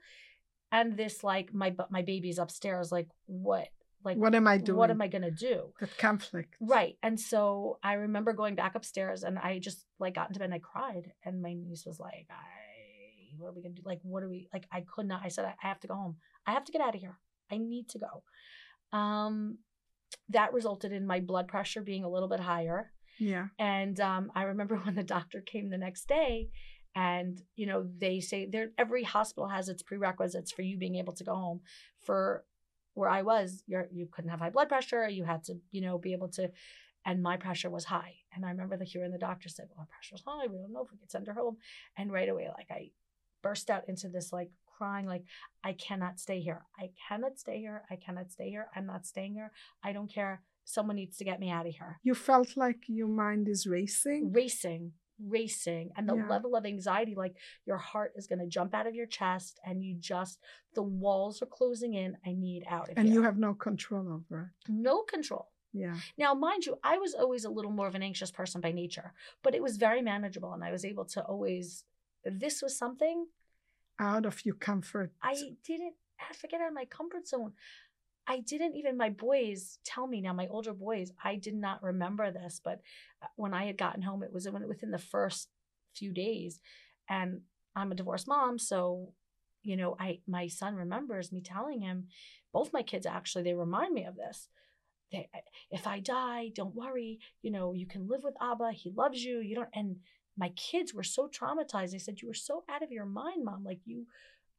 and 0.74 0.98
this 0.98 1.24
like 1.24 1.54
my 1.54 1.74
my 1.90 2.02
baby's 2.02 2.38
upstairs 2.38 2.92
like 2.92 3.08
what 3.28 3.70
like 4.04 4.18
what 4.18 4.36
am 4.36 4.48
I 4.48 4.58
doing? 4.58 4.78
what 4.78 4.92
am 4.92 5.02
i 5.02 5.08
gonna 5.08 5.32
do 5.32 5.72
That 5.80 5.98
conflict. 5.98 6.56
Right. 6.60 6.98
And 7.02 7.18
so 7.18 7.80
I 7.82 7.94
remember 7.94 8.34
going 8.34 8.56
back 8.56 8.76
upstairs 8.76 9.24
and 9.24 9.40
I 9.40 9.60
just 9.60 9.86
like 10.00 10.16
got 10.16 10.28
into 10.28 10.40
bed 10.40 10.46
and 10.46 10.54
I 10.54 10.60
cried. 10.60 11.14
And 11.24 11.42
my 11.42 11.54
niece 11.54 11.86
was 11.86 12.00
like, 12.00 12.28
I, 12.30 13.38
what 13.38 13.50
are 13.50 13.54
we 13.54 13.62
going 13.62 13.76
to 13.76 13.82
do? 13.82 13.88
Like, 13.88 14.00
what 14.04 14.24
are 14.24 14.30
we, 14.30 14.50
like, 14.54 14.66
I 14.72 14.82
could 14.82 15.08
not, 15.08 15.22
I 15.24 15.30
said, 15.30 15.46
I 15.46 15.68
have 15.68 15.80
to 15.82 15.88
go 15.88 15.96
home. 15.96 16.18
I 16.46 16.52
have 16.52 16.66
to 16.66 16.72
get 16.72 16.82
out 16.82 16.96
of 16.96 17.02
here. 17.02 17.18
I 17.52 17.58
need 17.58 17.90
to 17.90 18.00
go. 18.00 18.98
Um, 18.98 19.60
that 20.30 20.54
resulted 20.54 20.92
in 20.92 21.08
my 21.08 21.20
blood 21.20 21.48
pressure 21.48 21.82
being 21.82 22.04
a 22.04 22.10
little 22.10 22.30
bit 22.30 22.40
higher. 22.40 22.92
Yeah. 23.20 23.48
And 23.60 24.00
um, 24.00 24.32
I 24.36 24.44
remember 24.44 24.76
when 24.84 24.96
the 24.96 25.04
doctor 25.04 25.42
came 25.42 25.70
the 25.70 25.78
next 25.78 26.08
day, 26.08 26.50
and 26.96 27.42
you 27.56 27.66
know 27.66 27.88
they 27.98 28.20
say 28.20 28.46
there 28.46 28.70
every 28.78 29.04
hospital 29.04 29.48
has 29.48 29.70
its 29.70 29.82
prerequisites 29.82 30.52
for 30.52 30.62
you 30.62 30.78
being 30.78 30.96
able 30.96 31.14
to 31.14 31.24
go 31.24 31.36
home. 31.36 31.62
For 32.04 32.44
where 32.96 33.10
I 33.10 33.24
was, 33.24 33.64
you're, 33.66 33.88
you 33.92 34.08
couldn't 34.12 34.30
have 34.30 34.40
high 34.40 34.52
blood 34.52 34.70
pressure. 34.70 35.08
You 35.10 35.24
had 35.24 35.44
to 35.46 35.56
you 35.72 35.82
know 35.82 35.98
be 35.98 36.14
able 36.14 36.30
to, 36.30 36.52
and 37.06 37.24
my 37.24 37.38
pressure 37.38 37.70
was 37.70 37.86
high. 37.86 38.16
And 38.34 38.46
I 38.46 38.50
remember 38.50 38.78
the 38.78 38.86
hearing 38.86 39.12
the 39.12 39.18
doctor 39.18 39.50
said, 39.50 39.68
"Well, 39.70 39.80
our 39.82 39.88
pressure's 39.88 40.24
high. 40.26 40.48
We 40.48 40.58
don't 40.58 40.74
know 40.74 40.84
if 40.84 40.92
we 40.92 40.98
can 40.98 41.10
send 41.10 41.28
her 41.28 41.34
home." 41.34 41.58
And 41.98 42.12
right 42.12 42.30
away, 42.30 42.50
like 42.56 42.68
I 42.70 42.92
burst 43.42 43.70
out 43.70 43.88
into 43.88 44.08
this 44.08 44.32
like 44.34 44.50
crying 44.78 45.06
like 45.06 45.24
i 45.64 45.74
cannot 45.74 46.20
stay 46.20 46.40
here 46.40 46.64
i 46.80 46.90
cannot 47.08 47.38
stay 47.38 47.60
here 47.60 47.84
i 47.92 47.96
cannot 47.96 48.32
stay 48.32 48.50
here 48.50 48.68
i'm 48.76 48.88
not 48.88 49.06
staying 49.06 49.34
here 49.34 49.52
i 49.84 49.94
don't 49.94 50.12
care 50.12 50.42
someone 50.66 50.96
needs 50.96 51.18
to 51.18 51.24
get 51.24 51.40
me 51.40 51.50
out 51.52 51.68
of 51.68 51.74
here 51.74 52.00
You 52.04 52.16
felt 52.16 52.56
like 52.58 52.80
your 52.88 53.08
mind 53.08 53.48
is 53.48 53.68
racing. 53.68 54.32
racing 54.32 54.94
racing 55.28 55.92
and 55.96 56.08
the 56.08 56.16
Yeah. 56.16 56.28
level 56.28 56.56
of 56.56 56.66
anxiety 56.66 57.16
like 57.16 57.36
your 57.66 57.78
heart 57.78 58.14
is 58.16 58.28
going 58.28 58.40
to 58.40 58.48
jump 58.48 58.74
out 58.74 58.88
of 58.88 58.96
your 58.96 59.06
chest 59.06 59.60
and 59.66 59.84
you 59.84 59.96
just 59.96 60.40
the 60.76 60.84
walls 60.84 61.42
are 61.42 61.46
closing 61.48 61.94
in 61.94 62.18
i 62.26 62.34
need 62.34 62.64
out 62.68 62.90
of 62.90 62.98
And 62.98 63.08
here 63.08 63.16
you 63.16 63.24
have 63.24 63.38
no 63.38 63.54
control 63.54 64.08
over 64.12 64.52
it. 64.68 64.72
no 64.72 65.02
control 65.04 65.50
Yeah. 65.72 65.96
now 66.18 66.34
mind 66.34 66.66
you 66.66 66.78
i 66.84 66.98
was 66.98 67.14
always 67.14 67.46
a 67.46 67.50
little 67.50 67.72
more 67.72 67.88
of 67.88 67.96
an 67.96 68.04
anxious 68.04 68.32
person 68.32 68.60
by 68.62 68.72
nature 68.72 69.14
but 69.44 69.56
it 69.56 69.64
was 69.64 69.78
very 69.78 70.02
manageable 70.02 70.54
and 70.54 70.64
i 70.64 70.72
was 70.72 70.84
able 70.86 71.06
to 71.06 71.24
always 71.24 71.86
this 72.26 72.62
was 72.62 72.78
something 72.78 73.28
Out 74.00 74.26
of 74.26 74.44
your 74.46 74.56
comfort. 74.56 75.12
I 75.22 75.36
didn't 75.68 75.94
ah, 76.20 76.24
I 76.24 76.24
had 76.28 76.40
to 76.42 76.48
get 76.48 76.62
out 76.62 76.70
of 76.70 76.74
my 76.74 76.86
comfort 76.86 77.28
zone. 77.28 77.52
I 78.28 78.40
didn't 78.40 78.76
even 78.76 78.98
my 78.98 79.10
boys 79.10 79.80
tell 79.84 80.08
me 80.08 80.22
now, 80.22 80.34
my 80.34 80.48
older 80.48 80.74
boys, 80.74 81.12
I 81.24 81.36
did 81.36 81.56
not 81.56 81.84
remember 81.84 82.32
this, 82.32 82.62
but 82.64 82.80
uh, 83.22 83.28
when 83.36 83.54
I 83.54 83.66
had 83.66 83.78
gotten 83.78 84.02
home, 84.02 84.24
it 84.24 84.34
was 84.34 84.48
within 84.50 84.92
the 84.92 84.98
first 84.98 85.50
few 85.96 86.14
days. 86.14 86.60
And 87.10 87.42
I'm 87.76 87.92
a 87.92 87.96
divorced 87.96 88.28
mom, 88.28 88.60
so 88.60 89.14
you 89.64 89.78
know, 89.78 89.96
I 90.00 90.20
my 90.28 90.48
son 90.48 90.76
remembers 90.76 91.32
me 91.32 91.42
telling 91.42 91.82
him, 91.82 92.08
both 92.52 92.74
my 92.74 92.84
kids 92.84 93.06
actually, 93.06 93.44
they 93.44 93.54
remind 93.54 93.94
me 93.94 94.06
of 94.06 94.16
this. 94.16 94.50
They, 95.12 95.30
if 95.72 95.88
I 95.88 96.00
die, 96.00 96.52
don't 96.56 96.76
worry. 96.76 97.20
You 97.42 97.52
know, 97.52 97.74
you 97.74 97.86
can 97.86 98.08
live 98.08 98.24
with 98.24 98.36
Abba. 98.42 98.72
He 98.74 98.92
loves 98.92 99.24
you. 99.24 99.40
You 99.40 99.56
don't. 99.56 99.70
And 99.74 99.98
my 100.38 100.50
kids 100.50 100.94
were 100.94 101.04
so 101.04 101.30
traumatized. 101.30 101.92
They 101.92 102.00
said, 102.00 102.22
"You 102.22 102.28
were 102.28 102.34
so 102.34 102.64
out 102.70 102.84
of 102.84 102.92
your 102.92 103.06
mind, 103.06 103.46
mom. 103.46 103.64
Like 103.64 103.80
you, 103.86 104.08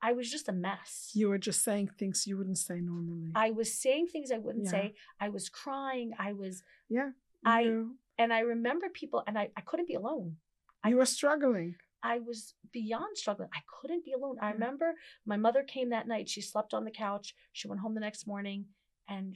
I 0.08 0.12
was 0.12 0.30
just 0.30 0.48
a 0.48 0.52
mess. 0.52 1.10
You 1.14 1.26
were 1.30 1.38
just 1.48 1.60
saying 1.68 1.86
things 1.98 2.26
you 2.26 2.36
wouldn't 2.38 2.58
say 2.58 2.78
normally. 2.80 3.30
I 3.34 3.48
was 3.60 3.68
saying 3.84 4.08
things 4.08 4.30
I 4.30 4.38
wouldn't 4.38 4.66
Yeah. 4.66 4.70
say. 4.76 4.94
I 5.18 5.28
was 5.36 5.48
crying. 5.48 6.08
I 6.28 6.30
was, 6.42 6.62
yeah. 6.96 7.10
I 7.44 7.60
you, 7.62 7.96
and 8.18 8.32
I 8.38 8.40
remember 8.40 8.86
people, 9.00 9.20
and 9.26 9.38
I, 9.42 9.44
I 9.56 9.62
couldn't 9.68 9.88
be 9.88 9.94
alone. 10.02 10.36
I- 10.82 10.90
you 10.90 10.96
were 10.96 11.06
struggling. 11.20 11.76
I 12.02 12.18
was 12.18 12.54
beyond 12.70 13.16
struggling. 13.16 13.48
I 13.54 13.62
couldn't 13.80 14.04
be 14.04 14.12
alone. 14.12 14.36
I 14.42 14.48
Yeah. 14.48 14.52
remember 14.58 14.88
my 15.24 15.38
mother 15.46 15.62
came 15.74 15.88
that 15.90 16.06
night. 16.06 16.28
She 16.28 16.42
slept 16.42 16.74
on 16.74 16.84
the 16.84 16.90
couch. 16.90 17.34
She 17.52 17.66
went 17.68 17.80
home 17.80 17.94
the 17.94 18.00
next 18.08 18.26
morning, 18.26 18.66
and 19.08 19.30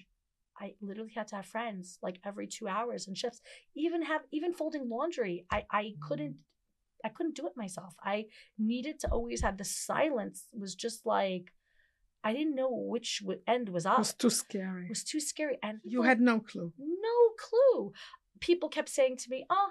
I 0.60 0.74
literally 0.88 1.12
had 1.14 1.28
to 1.28 1.36
have 1.36 1.46
friends 1.46 1.98
like 2.02 2.16
every 2.24 2.46
two 2.46 2.68
hours 2.68 3.06
and 3.08 3.16
shifts. 3.16 3.40
Even 3.74 4.02
have 4.02 4.22
even 4.32 4.52
folding 4.52 4.84
laundry. 4.90 5.46
I 5.50 5.64
I 5.70 5.84
couldn't. 6.06 6.36
Mm. 6.36 6.44
I 7.04 7.08
couldn't 7.10 7.36
do 7.36 7.46
it 7.46 7.52
myself. 7.56 7.94
I 8.02 8.26
needed 8.58 8.98
to 9.00 9.08
always 9.08 9.40
have 9.42 9.56
the 9.56 9.64
silence. 9.64 10.46
Was 10.52 10.74
just 10.74 11.06
like 11.06 11.52
I 12.24 12.32
didn't 12.32 12.56
know 12.56 12.70
which 12.70 13.22
end 13.46 13.68
was 13.68 13.86
up. 13.86 13.94
It 13.94 13.98
was 14.00 14.14
too 14.14 14.30
scary. 14.30 14.84
It 14.86 14.88
was 14.90 15.04
too 15.04 15.20
scary, 15.20 15.58
and 15.62 15.78
You 15.84 16.02
had 16.02 16.20
no 16.20 16.40
clue. 16.40 16.72
no 16.78 17.18
clue. 17.38 17.92
People 18.40 18.68
kept 18.68 18.88
saying 18.88 19.16
to 19.18 19.30
me, 19.30 19.44
"Oh, 19.50 19.70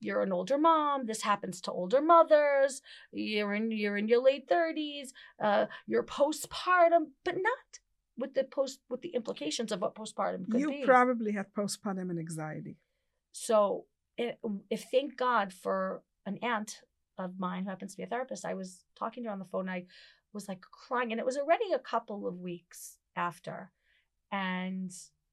you're 0.00 0.22
an 0.22 0.32
older 0.32 0.58
mom. 0.58 1.06
This 1.06 1.22
happens 1.22 1.60
to 1.62 1.72
older 1.72 2.02
mothers. 2.02 2.82
You're 3.12 3.54
in 3.54 3.70
you're 3.70 3.96
in 3.96 4.08
your 4.08 4.22
late 4.22 4.48
thirties. 4.48 5.12
Uh, 5.42 5.66
you're 5.86 6.02
postpartum, 6.02 7.06
but 7.24 7.36
not 7.36 7.80
with 8.18 8.34
the 8.34 8.44
post 8.44 8.80
with 8.88 9.00
the 9.02 9.14
implications 9.14 9.72
of 9.72 9.80
what 9.80 9.94
postpartum 9.94 10.50
could 10.50 10.60
you 10.60 10.68
be. 10.70 10.82
probably 10.84 11.32
had 11.32 11.46
postpartum 11.54 12.10
and 12.10 12.18
anxiety. 12.18 12.76
So, 13.32 13.86
it, 14.16 14.38
if 14.70 14.84
thank 14.92 15.16
God 15.16 15.52
for 15.52 16.02
an 16.26 16.38
aunt 16.42 16.80
of 17.18 17.38
mine 17.38 17.64
who 17.64 17.70
happens 17.70 17.92
to 17.92 17.96
be 17.96 18.02
a 18.02 18.06
therapist, 18.06 18.44
I 18.44 18.54
was 18.54 18.84
talking 18.98 19.22
to 19.22 19.28
her 19.28 19.32
on 19.32 19.38
the 19.38 19.44
phone. 19.44 19.68
And 19.68 19.70
I 19.70 19.86
was 20.32 20.48
like 20.48 20.60
crying, 20.62 21.12
and 21.12 21.20
it 21.20 21.26
was 21.26 21.36
already 21.36 21.72
a 21.72 21.78
couple 21.78 22.26
of 22.26 22.40
weeks 22.40 22.98
after, 23.16 23.70
and 24.32 24.90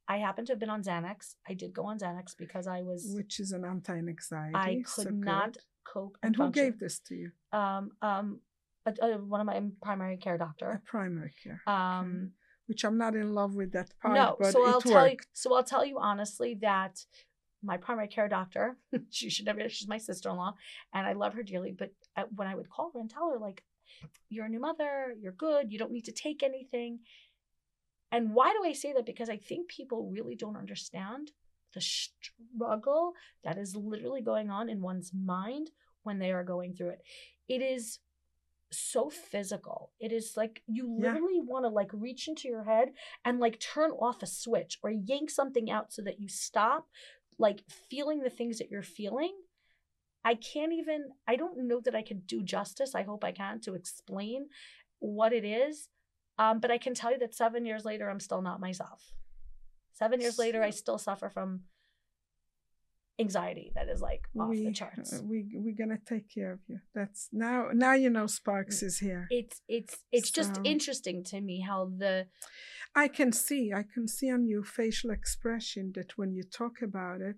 I 0.07 0.17
happened 0.17 0.47
to 0.47 0.53
have 0.53 0.59
been 0.59 0.69
on 0.69 0.83
Xanax. 0.83 1.35
I 1.47 1.53
did 1.53 1.73
go 1.73 1.85
on 1.85 1.97
Xanax 1.97 2.35
because 2.37 2.67
I 2.67 2.81
was 2.81 3.11
which 3.15 3.39
is 3.39 3.51
an 3.51 3.63
anti-anxiety. 3.65 4.55
I 4.55 4.83
so 4.85 5.03
could 5.05 5.13
not 5.15 5.53
good. 5.53 5.61
cope. 5.85 6.17
And 6.21 6.35
who 6.35 6.43
function. 6.43 6.63
gave 6.65 6.79
this 6.79 6.99
to 7.07 7.15
you? 7.15 7.31
um 7.53 7.91
um 8.01 8.41
a, 8.85 8.93
a, 9.01 9.17
one 9.17 9.39
of 9.41 9.47
my 9.47 9.61
primary 9.81 10.17
care 10.17 10.35
A 10.35 10.39
doctor. 10.39 10.81
primary 10.85 11.33
care. 11.43 11.61
Um 11.67 12.31
Which 12.67 12.83
I'm 12.83 12.97
not 12.97 13.15
in 13.15 13.33
love 13.33 13.53
with 13.55 13.71
that 13.73 13.89
part, 14.01 14.15
no, 14.15 14.35
but 14.39 14.51
so 14.53 14.65
I'll 14.65 14.81
tell 14.81 15.07
you 15.07 15.17
so 15.33 15.53
I'll 15.55 15.63
tell 15.63 15.85
you 15.85 15.97
honestly 15.99 16.55
that 16.61 17.05
my 17.63 17.77
primary 17.77 18.07
care 18.07 18.27
doctor, 18.27 18.77
she 19.09 19.29
should 19.29 19.45
never 19.45 19.67
she's 19.69 19.87
my 19.87 19.97
sister-in-law 19.97 20.53
and 20.93 21.07
I 21.07 21.13
love 21.13 21.33
her 21.35 21.43
dearly, 21.43 21.71
but 21.77 21.91
when 22.35 22.47
I 22.47 22.55
would 22.55 22.69
call 22.69 22.91
her 22.93 22.99
and 22.99 23.09
tell 23.09 23.29
her 23.31 23.39
like 23.39 23.63
you're 24.29 24.45
a 24.45 24.49
new 24.49 24.59
mother, 24.59 25.13
you're 25.19 25.31
good, 25.33 25.71
you 25.71 25.77
don't 25.79 25.91
need 25.91 26.05
to 26.05 26.11
take 26.11 26.43
anything. 26.43 26.99
And 28.11 28.33
why 28.33 28.51
do 28.51 28.67
I 28.67 28.73
say 28.73 28.93
that? 28.93 29.05
Because 29.05 29.29
I 29.29 29.37
think 29.37 29.69
people 29.69 30.09
really 30.11 30.35
don't 30.35 30.57
understand 30.57 31.31
the 31.73 31.81
struggle 31.81 33.13
that 33.43 33.57
is 33.57 33.75
literally 33.75 34.21
going 34.21 34.49
on 34.49 34.69
in 34.69 34.81
one's 34.81 35.11
mind 35.13 35.71
when 36.03 36.19
they 36.19 36.31
are 36.31 36.43
going 36.43 36.73
through 36.73 36.89
it. 36.89 37.01
It 37.47 37.61
is 37.61 37.99
so 38.71 39.09
physical. 39.09 39.91
It 39.99 40.11
is 40.11 40.33
like 40.35 40.63
you 40.67 40.85
Yeah. 40.99 41.13
literally 41.13 41.41
want 41.41 41.65
to 41.65 41.69
like 41.69 41.89
reach 41.93 42.27
into 42.27 42.47
your 42.47 42.63
head 42.63 42.89
and 43.23 43.39
like 43.39 43.59
turn 43.59 43.91
off 43.91 44.23
a 44.23 44.27
switch 44.27 44.79
or 44.83 44.89
yank 44.89 45.29
something 45.29 45.69
out 45.69 45.93
so 45.93 46.01
that 46.03 46.19
you 46.19 46.27
stop 46.27 46.87
like 47.37 47.63
feeling 47.89 48.21
the 48.21 48.29
things 48.29 48.59
that 48.59 48.69
you're 48.69 48.83
feeling. 48.83 49.33
I 50.23 50.35
can't 50.35 50.73
even 50.73 51.05
I 51.27 51.35
don't 51.35 51.67
know 51.67 51.81
that 51.85 51.95
I 51.95 52.03
can 52.03 52.21
do 52.25 52.43
justice. 52.43 52.93
I 52.95 53.03
hope 53.03 53.23
I 53.23 53.31
can 53.31 53.59
to 53.61 53.73
explain 53.73 54.47
what 54.99 55.33
it 55.33 55.43
is. 55.43 55.89
Um, 56.37 56.59
but 56.59 56.71
I 56.71 56.77
can 56.77 56.93
tell 56.93 57.11
you 57.11 57.19
that 57.19 57.35
seven 57.35 57.65
years 57.65 57.85
later, 57.85 58.09
I'm 58.09 58.19
still 58.19 58.41
not 58.41 58.59
myself. 58.59 59.11
Seven 59.93 60.21
years 60.21 60.39
later, 60.39 60.63
I 60.63 60.69
still 60.71 60.97
suffer 60.97 61.29
from 61.29 61.61
anxiety 63.25 63.71
that 63.75 63.87
is 63.93 64.01
like 64.01 64.23
off 64.39 64.49
we, 64.49 64.65
the 64.65 64.73
charts. 64.73 65.21
we 65.23 65.37
we're 65.53 65.79
gonna 65.81 65.99
take 66.13 66.27
care 66.33 66.51
of 66.53 66.59
you. 66.67 66.79
That's 66.93 67.29
now 67.31 67.69
now 67.73 67.93
you 67.93 68.09
know 68.09 68.27
Sparks 68.27 68.79
mm, 68.79 68.87
is 68.87 68.99
here. 68.99 69.27
It's 69.29 69.61
it's 69.67 69.95
it's 70.11 70.31
just 70.31 70.59
interesting 70.63 71.23
to 71.31 71.39
me 71.39 71.63
how 71.69 71.91
the 72.03 72.27
I 72.95 73.07
can 73.07 73.31
see, 73.31 73.71
I 73.73 73.83
can 73.93 74.07
see 74.07 74.29
on 74.29 74.47
your 74.47 74.63
facial 74.63 75.11
expression 75.11 75.93
that 75.95 76.17
when 76.17 76.33
you 76.33 76.43
talk 76.43 76.81
about 76.81 77.21
it, 77.21 77.37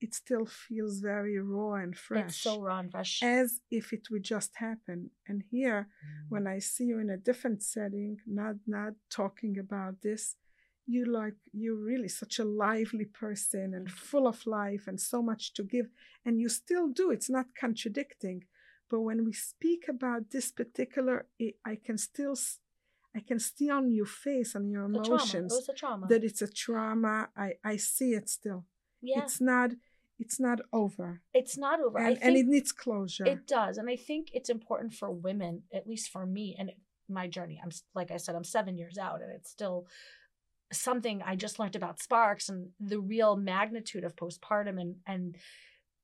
it 0.00 0.14
still 0.14 0.46
feels 0.46 1.00
very 1.00 1.38
raw 1.38 1.74
and 1.74 1.96
fresh. 1.96 2.24
it's 2.24 2.36
so 2.38 2.60
raw 2.60 2.78
and 2.78 2.90
fresh. 2.90 3.20
as 3.22 3.60
if 3.70 3.92
it 3.92 4.08
would 4.10 4.24
just 4.24 4.52
happen. 4.56 5.10
And 5.26 5.42
here, 5.50 5.88
mm. 5.88 6.26
when 6.28 6.46
I 6.46 6.58
see 6.58 6.84
you 6.84 6.98
in 6.98 7.10
a 7.10 7.16
different 7.16 7.62
setting, 7.62 8.18
not 8.26 8.56
not 8.66 8.92
talking 9.10 9.58
about 9.58 10.02
this, 10.02 10.36
you 10.86 11.04
like 11.04 11.34
you're 11.52 11.74
really 11.76 12.08
such 12.08 12.38
a 12.38 12.44
lively 12.44 13.04
person 13.04 13.74
and 13.74 13.90
full 13.90 14.26
of 14.26 14.46
life 14.46 14.84
and 14.86 15.00
so 15.00 15.20
much 15.20 15.52
to 15.54 15.62
give, 15.64 15.86
and 16.24 16.40
you 16.40 16.48
still 16.48 16.88
do. 16.88 17.10
It's 17.10 17.28
not 17.28 17.46
contradicting, 17.58 18.44
but 18.88 19.00
when 19.00 19.24
we 19.24 19.32
speak 19.32 19.86
about 19.88 20.30
this 20.30 20.52
particular, 20.52 21.26
I 21.40 21.54
I 21.64 21.76
can 21.84 21.98
still, 21.98 22.34
i 23.14 23.20
can 23.20 23.38
see 23.38 23.68
on 23.70 23.92
your 23.92 24.06
face 24.06 24.54
and 24.54 24.70
your 24.70 24.88
the 24.88 25.00
trauma. 25.00 25.04
It 25.04 25.08
emotions 25.08 25.52
was 25.52 25.68
a 25.68 25.74
trauma. 25.74 26.06
that 26.08 26.24
it's 26.24 26.42
a 26.42 26.48
trauma. 26.48 27.28
I 27.36 27.54
I 27.64 27.76
see 27.76 28.14
it 28.14 28.28
still. 28.28 28.64
yeah, 29.02 29.22
It's 29.22 29.40
not. 29.40 29.72
It's 30.18 30.40
not 30.40 30.60
over, 30.72 31.20
it's 31.34 31.58
not 31.58 31.78
over. 31.78 31.98
I 31.98 32.06
and, 32.06 32.14
think 32.14 32.24
and 32.24 32.36
it 32.38 32.46
needs 32.46 32.72
closure. 32.72 33.26
It 33.26 33.46
does, 33.46 33.76
and 33.76 33.90
I 33.90 33.96
think 33.96 34.28
it's 34.32 34.48
important 34.48 34.94
for 34.94 35.10
women, 35.10 35.64
at 35.74 35.86
least 35.86 36.08
for 36.10 36.24
me, 36.24 36.56
and 36.58 36.72
my 37.08 37.26
journey. 37.28 37.60
I'm 37.62 37.70
like 37.94 38.10
I 38.10 38.16
said, 38.16 38.34
I'm 38.34 38.44
seven 38.44 38.78
years 38.78 38.96
out, 38.96 39.20
and 39.22 39.30
it's 39.30 39.50
still 39.50 39.86
something 40.72 41.22
I 41.24 41.36
just 41.36 41.58
learned 41.58 41.76
about 41.76 42.00
Sparks 42.00 42.48
and 42.48 42.68
the 42.80 43.00
real 43.00 43.36
magnitude 43.36 44.04
of 44.04 44.16
postpartum, 44.16 44.80
and 44.80 44.96
and. 45.06 45.36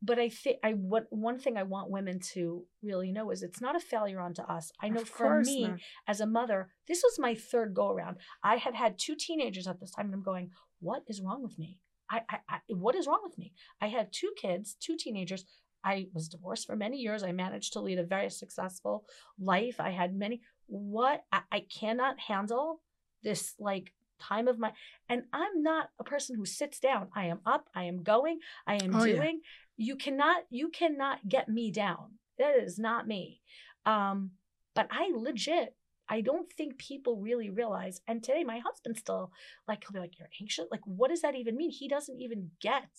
But 0.05 0.19
I 0.19 0.31
think 0.31 0.57
I 0.65 0.73
what 0.73 1.07
one 1.11 1.39
thing 1.39 1.57
I 1.57 1.63
want 1.63 1.91
women 1.91 2.19
to 2.33 2.65
really 2.83 3.13
know 3.13 3.31
is 3.31 3.45
it's 3.45 3.61
not 3.61 3.77
a 3.77 3.81
failure 3.81 4.21
onto 4.21 4.43
us. 4.43 4.73
I 4.83 4.89
know 4.89 5.05
for 5.05 5.41
me 5.43 5.69
not. 5.69 5.79
as 6.09 6.21
a 6.21 6.27
mother, 6.27 6.71
this 6.89 7.05
was 7.05 7.21
my 7.21 7.37
third 7.37 7.73
go 7.73 7.93
around. 7.93 8.17
I 8.43 8.57
had 8.57 8.75
had 8.75 8.99
two 8.99 9.15
teenagers 9.15 9.69
at 9.69 9.79
this 9.79 9.93
time, 9.93 10.07
and 10.07 10.15
I'm 10.15 10.23
going, 10.25 10.51
what 10.81 11.05
is 11.07 11.21
wrong 11.21 11.41
with 11.41 11.57
me? 11.57 11.79
I, 12.11 12.23
I, 12.29 12.39
I 12.49 12.59
what 12.69 12.97
is 12.97 13.07
wrong 13.07 13.21
with 13.23 13.39
me? 13.39 13.53
I 13.81 13.87
had 13.87 14.13
two 14.13 14.33
kids, 14.37 14.77
two 14.81 14.97
teenagers. 14.97 15.45
I 15.85 16.09
was 16.13 16.29
divorced 16.29 16.67
for 16.67 16.77
many 16.77 16.99
years. 16.99 17.23
I 17.23 17.33
managed 17.33 17.73
to 17.73 17.81
lead 17.81 17.99
a 17.99 18.05
very 18.05 18.31
successful 18.31 19.05
life. 19.41 19.77
I 19.81 19.91
had 19.91 20.15
many. 20.15 20.41
What 20.67 21.25
I, 21.33 21.41
I 21.51 21.61
cannot 21.61 22.21
handle 22.21 22.81
this 23.23 23.55
like 23.59 23.93
time 24.31 24.47
of 24.49 24.59
my 24.59 24.73
and 25.09 25.23
I'm 25.33 25.63
not 25.63 25.85
a 25.99 26.05
person 26.05 26.37
who 26.37 26.47
sits 26.47 26.79
down. 26.89 27.09
I 27.15 27.25
am 27.27 27.41
up. 27.55 27.65
I 27.75 27.85
am 27.85 27.99
going. 28.03 28.39
I 28.67 28.75
am 28.85 28.95
Oh, 28.95 29.05
yeah. 29.05 29.17
doing. 29.17 29.41
You 29.77 29.95
cannot. 29.97 30.41
You 30.51 30.67
cannot 30.81 31.19
get 31.29 31.49
me 31.49 31.71
down. 31.85 32.05
That 32.39 32.55
is 32.67 32.79
not 32.79 33.07
me. 33.15 33.41
Um, 33.85 34.33
but 34.75 34.87
I 34.91 35.05
legit. 35.15 35.71
I 36.09 36.21
don't 36.21 36.51
think 36.53 36.79
people 36.79 37.15
really 37.29 37.49
realize. 37.61 37.97
And 38.09 38.23
today, 38.23 38.45
my 38.45 38.59
husband 38.59 38.97
still 38.99 39.33
like 39.69 39.83
he'll 39.83 39.93
be 39.93 40.01
like, 40.05 40.19
"You're 40.19 40.35
anxious. 40.41 40.67
Like, 40.71 40.87
what 40.99 41.09
does 41.11 41.23
that 41.23 41.35
even 41.35 41.57
mean?" 41.57 41.71
He 41.71 41.89
doesn't 41.89 42.21
even 42.21 42.51
get. 42.61 42.91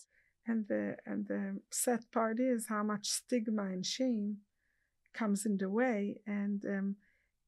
And 0.48 0.68
the 0.68 0.84
and 1.06 1.27
the 1.27 1.44
sad 1.72 2.01
part 2.12 2.38
is 2.39 2.68
how 2.68 2.84
much 2.84 3.06
stigma 3.08 3.63
and 3.75 3.86
shame 3.86 4.38
comes 5.13 5.46
in 5.46 5.58
the 5.58 5.70
way 5.70 6.22
and 6.25 6.65
um 6.65 6.96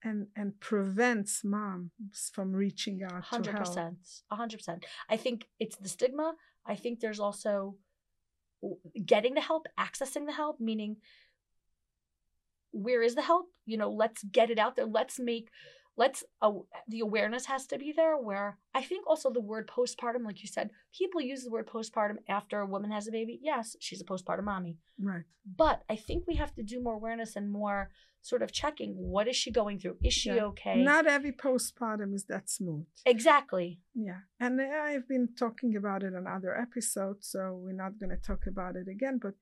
and 0.05 0.27
and 0.35 0.57
prevents 0.59 1.43
moms 1.43 2.31
from 2.31 2.53
reaching 2.53 3.03
out 3.03 3.09
to 3.09 3.21
hundred 3.21 3.55
help. 3.55 3.65
percent, 3.65 3.97
hundred 4.31 4.57
percent. 4.57 4.85
I 5.09 5.17
think 5.17 5.47
it's 5.59 5.75
the 5.75 5.89
stigma. 5.89 6.35
I 6.65 6.75
think 6.75 7.00
there's 7.00 7.19
also 7.19 7.75
getting 9.05 9.33
the 9.33 9.41
help, 9.41 9.67
accessing 9.79 10.25
the 10.25 10.31
help, 10.31 10.59
meaning 10.59 10.97
where 12.71 13.01
is 13.01 13.15
the 13.15 13.21
help? 13.21 13.47
You 13.65 13.77
know, 13.77 13.91
let's 13.91 14.24
get 14.24 14.50
it 14.50 14.59
out 14.59 14.75
there. 14.75 14.85
Let's 14.85 15.19
make, 15.19 15.50
let's. 15.98 16.24
Uh, 16.42 16.52
the 16.88 17.00
awareness 17.02 17.46
has 17.46 17.66
to 17.68 17.78
be 17.78 17.94
there. 17.96 18.18
Where 18.18 18.58
I 18.74 18.82
think 18.84 19.08
also 19.08 19.30
the 19.32 19.42
word 19.42 19.68
postpartum, 19.75 20.25
like 20.25 20.42
you 20.42 20.48
said, 20.48 20.70
people 20.98 21.22
use 21.22 21.44
the 21.44 21.52
word 21.52 21.68
postpartum 21.68 22.18
after 22.28 22.60
a 22.60 22.66
woman 22.66 22.92
has 22.92 23.08
a 23.08 23.12
baby. 23.12 23.40
Yes, 23.42 23.75
she's 23.80 24.02
a 24.02 24.06
postpartum 24.06 24.44
mommy. 24.46 24.78
Right. 25.02 25.24
But 25.46 25.84
I 25.90 25.96
think 25.96 26.25
we 26.28 26.36
have 26.36 26.54
to 26.56 26.64
do 26.64 26.82
more 26.82 26.94
awareness 26.96 27.36
and 27.36 27.52
more 27.52 27.90
sort 28.22 28.42
of 28.42 28.52
checking. 28.52 28.94
What 28.96 29.28
is 29.28 29.36
she 29.36 29.52
going 29.52 29.78
through? 29.80 29.98
Is 30.04 30.14
she 30.16 30.30
Yeah. 30.32 30.46
okay? 30.46 30.82
Not 30.84 31.06
every 31.06 31.32
postpartum 31.32 32.14
is 32.16 32.25
that 32.25 32.50
smooth. 32.50 32.88
exactly. 33.06 33.80
Yeah. 33.94 34.22
And 34.40 34.60
I've 34.60 35.08
been 35.08 35.30
talking 35.38 35.75
about 35.75 36.02
it 36.04 36.16
on 36.16 36.25
other 36.28 36.58
episodes, 36.60 37.28
so 37.28 37.40
we're 37.64 37.74
not 37.84 38.00
going 38.00 38.10
to 38.10 38.18
talk 38.18 38.48
about 38.48 38.75
it 38.75 38.88
again. 38.88 39.20
But 39.22 39.36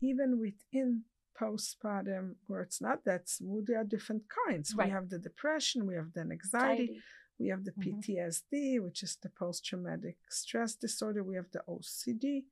even 0.00 0.40
within 0.40 1.02
postpartum, 1.38 2.34
where 2.46 2.60
it's 2.62 2.80
not 2.80 3.04
that 3.04 3.28
smooth, 3.28 3.66
there 3.66 3.80
are 3.80 3.84
different 3.84 4.22
kinds. 4.46 4.74
Right. 4.74 4.86
We 4.86 4.90
have 4.92 5.08
the 5.10 5.18
depression, 5.18 5.86
we 5.86 5.94
have 5.94 6.12
the 6.12 6.20
anxiety, 6.20 6.82
Anxiety. 6.82 7.02
we 7.38 7.48
have 7.48 7.64
the 7.64 7.72
Mhm. 7.72 7.82
PTSD, 7.82 8.78
which 8.78 9.02
is 9.02 9.16
the 9.16 9.30
post 9.30 9.64
traumatic 9.64 10.18
stress 10.28 10.74
disorder, 10.74 11.22
we 11.24 11.36
have 11.36 11.50
the 11.52 11.62
OCD, 11.66 12.46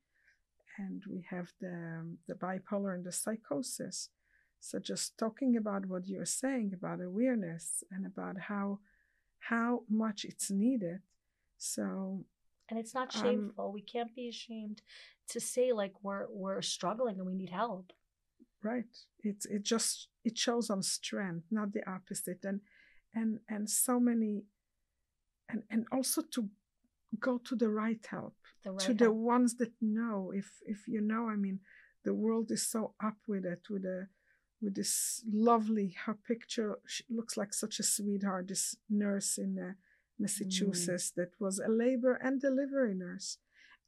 and 0.78 1.02
we 1.06 1.22
have 1.22 1.52
the, 1.60 1.72
um, 1.74 2.18
the 2.26 2.34
bipolar 2.34 2.94
and 2.94 3.04
the 3.04 3.12
psychosis. 3.12 4.10
So 4.60 4.78
just 4.78 5.16
talking 5.18 5.56
about 5.56 5.86
what 5.86 6.08
you're 6.08 6.24
saying 6.24 6.72
about 6.74 7.00
awareness 7.00 7.84
and 7.90 8.06
about 8.06 8.38
how 8.38 8.80
how 9.40 9.84
much 9.88 10.24
it's 10.24 10.50
needed. 10.50 11.00
So 11.56 12.24
and 12.68 12.78
it's 12.78 12.92
not 12.92 13.14
Um, 13.14 13.22
shameful. 13.22 13.72
we 13.72 13.80
can't 13.82 14.14
be 14.14 14.28
ashamed 14.28 14.82
to 15.28 15.40
say 15.40 15.72
like 15.72 15.94
we're 16.02 16.26
we're 16.28 16.60
struggling 16.60 17.18
and 17.18 17.26
we 17.26 17.34
need 17.34 17.50
help. 17.50 17.92
Right, 18.62 18.96
it's 19.20 19.46
it 19.46 19.62
just 19.64 20.08
it 20.24 20.36
shows 20.36 20.70
on 20.70 20.82
strength, 20.82 21.46
not 21.50 21.72
the 21.72 21.88
opposite, 21.88 22.44
and 22.44 22.60
and 23.14 23.40
and 23.48 23.68
so 23.68 23.98
many, 24.00 24.44
and 25.48 25.62
and 25.70 25.86
also 25.92 26.22
to 26.32 26.48
go 27.18 27.38
to 27.38 27.56
the 27.56 27.70
right 27.70 28.04
help 28.10 28.34
The 28.64 28.72
right 28.72 28.80
to 28.80 28.94
the 28.94 29.12
ones 29.12 29.56
that 29.56 29.72
know. 29.80 30.32
If 30.34 30.60
if 30.66 30.86
you 30.86 31.00
know 31.00 31.28
i 31.28 31.36
mean 31.36 31.60
the 32.04 32.14
world 32.14 32.50
is 32.50 32.66
so 32.66 32.94
up 33.02 33.16
with 33.26 33.44
it 33.44 33.62
with 33.68 33.84
a 33.84 34.08
with 34.60 34.74
this 34.74 35.22
lovely 35.30 35.94
her 36.04 36.14
picture 36.14 36.78
she 36.86 37.04
looks 37.10 37.36
like 37.36 37.52
such 37.52 37.78
a 37.78 37.82
sweetheart 37.82 38.48
this 38.48 38.76
nurse 38.88 39.38
in 39.38 39.58
uh, 39.58 39.72
massachusetts 40.18 41.12
that 41.16 41.30
was 41.38 41.58
a 41.58 41.68
labor 41.68 42.14
and 42.22 42.40
delivery 42.40 42.94
nurse 42.94 43.38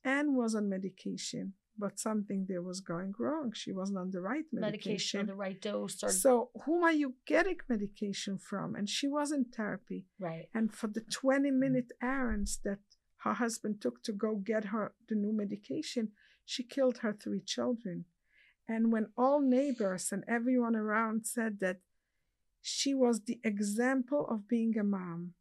and 0.05 0.37
was 0.37 0.55
on 0.55 0.69
medication 0.69 1.55
but 1.80 1.99
something 1.99 2.46
there 2.49 2.62
was 2.70 2.80
going 2.80 3.12
wrong. 3.18 3.52
She 3.54 3.72
wasn't 3.72 3.99
on 3.99 4.10
the 4.10 4.20
right 4.20 4.44
medication, 4.52 5.18
medication. 5.20 5.26
the 5.26 5.34
right 5.46 5.60
dose, 5.60 6.02
or 6.04 6.10
so, 6.10 6.50
whom 6.64 6.84
are 6.84 6.92
you 6.92 7.14
getting 7.26 7.58
medication 7.68 8.38
from? 8.38 8.75
And 8.76 8.88
she 8.88 9.08
was 9.08 9.32
in 9.32 9.44
therapy. 9.46 10.00
right. 10.18 10.46
And 10.54 10.72
for 10.78 10.88
the 10.88 11.00
20 11.00 11.50
minute 11.50 11.90
errands 12.02 12.60
that 12.64 12.78
her 13.25 13.34
husband 13.34 13.80
took 13.80 14.02
to 14.04 14.12
go 14.12 14.37
get 14.37 14.66
her 14.66 14.94
the 15.08 15.14
new 15.14 15.32
medication, 15.32 16.04
she 16.44 16.62
killed 16.62 16.99
her 16.99 17.12
three 17.12 17.40
children. 17.54 18.04
And 18.68 18.92
when 18.92 19.06
all 19.16 19.40
neighbors 19.40 20.12
and 20.12 20.22
everyone 20.28 20.76
around 20.76 21.26
said 21.26 21.58
that 21.60 21.78
she 22.62 22.94
was 22.94 23.22
the 23.22 23.40
example 23.42 24.26
of 24.28 24.46
being 24.49 24.76
a 24.78 24.84
mom, 24.84 25.34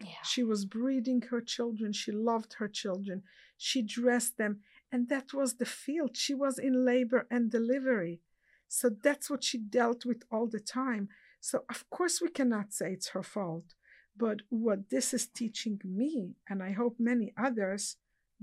Yeah. 0.00 0.22
she 0.24 0.42
was 0.44 0.64
breeding 0.66 1.22
her 1.30 1.40
children, 1.40 1.92
she 1.92 2.12
loved 2.12 2.52
her 2.60 2.68
children, 2.68 3.22
she 3.56 3.80
dressed 3.82 4.36
them, 4.36 4.60
and 4.92 5.08
that 5.08 5.32
was 5.32 5.54
the 5.54 5.66
field. 5.66 6.16
She 6.16 6.34
was 6.34 6.58
in 6.58 6.84
labor 6.84 7.26
and 7.30 7.50
delivery. 7.50 8.20
So 8.68 8.90
that's 8.90 9.30
what 9.30 9.44
she 9.44 9.58
dealt 9.58 10.04
with 10.04 10.22
all 10.30 10.48
the 10.48 10.60
time. 10.60 11.08
So, 11.40 11.64
of 11.70 11.88
course, 11.90 12.20
we 12.20 12.28
cannot 12.28 12.72
say 12.72 12.92
it's 12.92 13.08
her 13.08 13.22
fault. 13.22 13.74
But 14.16 14.40
what 14.48 14.90
this 14.90 15.12
is 15.12 15.26
teaching 15.26 15.80
me, 15.84 16.36
and 16.48 16.62
I 16.62 16.72
hope 16.72 16.96
many 16.98 17.32
others, 17.36 17.96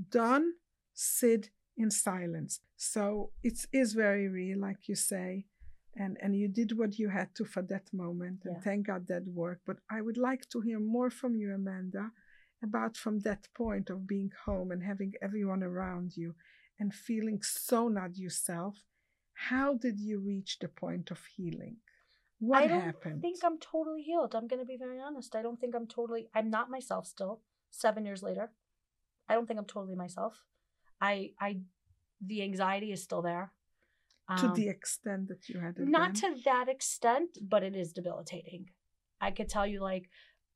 don't 0.09 0.55
sit 0.93 1.49
in 1.75 1.89
silence. 1.89 2.59
So 2.77 3.31
it 3.43 3.65
is 3.71 3.93
very 3.93 4.27
real, 4.27 4.59
like 4.59 4.87
you 4.87 4.95
say, 4.95 5.45
and 5.95 6.17
and 6.21 6.35
you 6.35 6.47
did 6.47 6.77
what 6.77 6.97
you 6.99 7.09
had 7.09 7.33
to 7.35 7.45
for 7.45 7.61
that 7.63 7.91
moment, 7.93 8.45
and 8.45 8.61
thank 8.63 8.87
God 8.87 9.07
that 9.07 9.27
worked. 9.27 9.65
But 9.65 9.77
I 9.89 10.01
would 10.01 10.17
like 10.17 10.47
to 10.49 10.61
hear 10.61 10.79
more 10.79 11.09
from 11.09 11.35
you, 11.35 11.53
Amanda, 11.53 12.11
about 12.63 12.97
from 12.97 13.19
that 13.21 13.47
point 13.53 13.89
of 13.89 14.07
being 14.07 14.31
home 14.45 14.71
and 14.71 14.83
having 14.83 15.13
everyone 15.21 15.63
around 15.63 16.15
you 16.17 16.35
and 16.79 16.93
feeling 16.93 17.41
so 17.41 17.87
not 17.87 18.17
yourself. 18.17 18.83
How 19.33 19.73
did 19.75 19.99
you 19.99 20.19
reach 20.19 20.59
the 20.59 20.67
point 20.67 21.11
of 21.11 21.19
healing? 21.35 21.77
What 22.39 22.61
happened? 22.61 22.73
I 22.73 22.77
don't 22.77 22.85
happened? 22.85 23.21
think 23.21 23.37
I'm 23.43 23.57
totally 23.59 24.01
healed. 24.01 24.35
I'm 24.35 24.47
going 24.47 24.59
to 24.59 24.65
be 24.65 24.77
very 24.77 24.99
honest. 24.99 25.35
I 25.35 25.41
don't 25.41 25.59
think 25.59 25.75
I'm 25.75 25.87
totally. 25.87 26.29
I'm 26.33 26.49
not 26.49 26.69
myself 26.69 27.07
still. 27.07 27.41
Seven 27.71 28.05
years 28.05 28.21
later, 28.21 28.51
I 29.27 29.33
don't 29.33 29.47
think 29.47 29.59
I'm 29.59 29.65
totally 29.65 29.95
myself. 29.95 30.43
I 31.01 31.31
I, 31.39 31.59
the 32.21 32.43
anxiety 32.43 32.91
is 32.91 33.01
still 33.03 33.21
there. 33.21 33.51
to 34.37 34.45
Um, 34.47 34.53
the 34.55 34.69
extent 34.69 35.27
that 35.29 35.49
you 35.49 35.59
had 35.59 35.77
it 35.77 35.87
not 35.87 36.13
then? 36.13 36.35
to 36.35 36.41
that 36.45 36.69
extent, 36.69 37.37
but 37.41 37.63
it 37.63 37.75
is 37.75 37.93
debilitating. 37.93 38.69
I 39.19 39.31
could 39.31 39.49
tell 39.49 39.65
you 39.67 39.81
like 39.81 40.09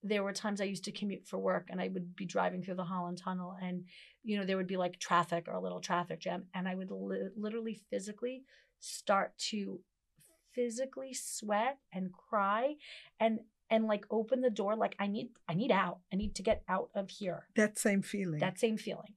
there 0.04 0.24
were 0.24 0.34
times 0.34 0.62
I 0.62 0.66
used 0.66 0.84
to 0.86 0.92
commute 0.92 1.28
for 1.28 1.38
work 1.38 1.68
and 1.70 1.82
I 1.82 1.88
would 1.90 2.16
be 2.16 2.26
driving 2.26 2.62
through 2.62 2.76
the 2.76 2.84
Holland 2.84 3.18
Tunnel 3.18 3.56
and 3.62 3.86
you 4.24 4.38
know 4.38 4.46
there 4.46 4.58
would 4.58 4.68
be 4.68 4.78
like 4.78 5.00
traffic 5.00 5.48
or 5.48 5.54
a 5.54 5.62
little 5.62 5.80
traffic 5.80 6.20
jam 6.20 6.46
and 6.54 6.68
I 6.68 6.76
would 6.76 6.92
li- 6.92 7.30
literally 7.36 7.80
physically 7.90 8.44
start 8.80 9.38
to 9.50 9.80
physically 10.54 11.14
sweat 11.14 11.78
and 11.94 12.12
cry 12.12 12.76
and 13.20 13.40
and 13.70 13.86
like 13.86 14.06
open 14.10 14.42
the 14.42 14.50
door 14.50 14.76
like 14.76 14.96
I 15.00 15.08
need 15.08 15.30
I 15.48 15.54
need 15.54 15.72
out. 15.72 16.00
I 16.12 16.16
need 16.16 16.36
to 16.36 16.44
get 16.44 16.64
out 16.68 16.90
of 16.96 17.10
here. 17.10 17.48
That 17.56 17.78
same 17.78 18.02
feeling. 18.02 18.40
that 18.40 18.60
same 18.60 18.78
feeling. 18.78 19.14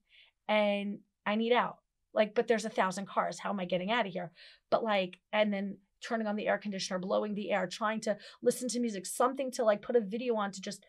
And 0.48 1.00
i 1.24 1.34
need 1.36 1.52
out. 1.52 1.78
Like 2.12 2.34
but 2.34 2.48
there's 2.48 2.64
a 2.64 2.70
thousand 2.70 3.06
cars. 3.06 3.38
How 3.38 3.50
am 3.50 3.60
i 3.60 3.64
getting 3.64 3.90
out 3.90 4.06
of 4.06 4.12
here? 4.12 4.32
But 4.70 4.84
like 4.84 5.18
and 5.32 5.52
then 5.52 5.78
turning 6.00 6.26
on 6.26 6.36
the 6.36 6.48
air 6.48 6.58
conditioner 6.58 6.98
blowing 6.98 7.34
the 7.34 7.50
air 7.50 7.66
trying 7.66 8.00
to 8.00 8.16
listen 8.42 8.68
to 8.68 8.80
music 8.80 9.06
something 9.06 9.50
to 9.50 9.64
like 9.64 9.82
put 9.82 9.96
a 9.96 10.00
video 10.00 10.34
on 10.36 10.50
to 10.50 10.60
just 10.60 10.84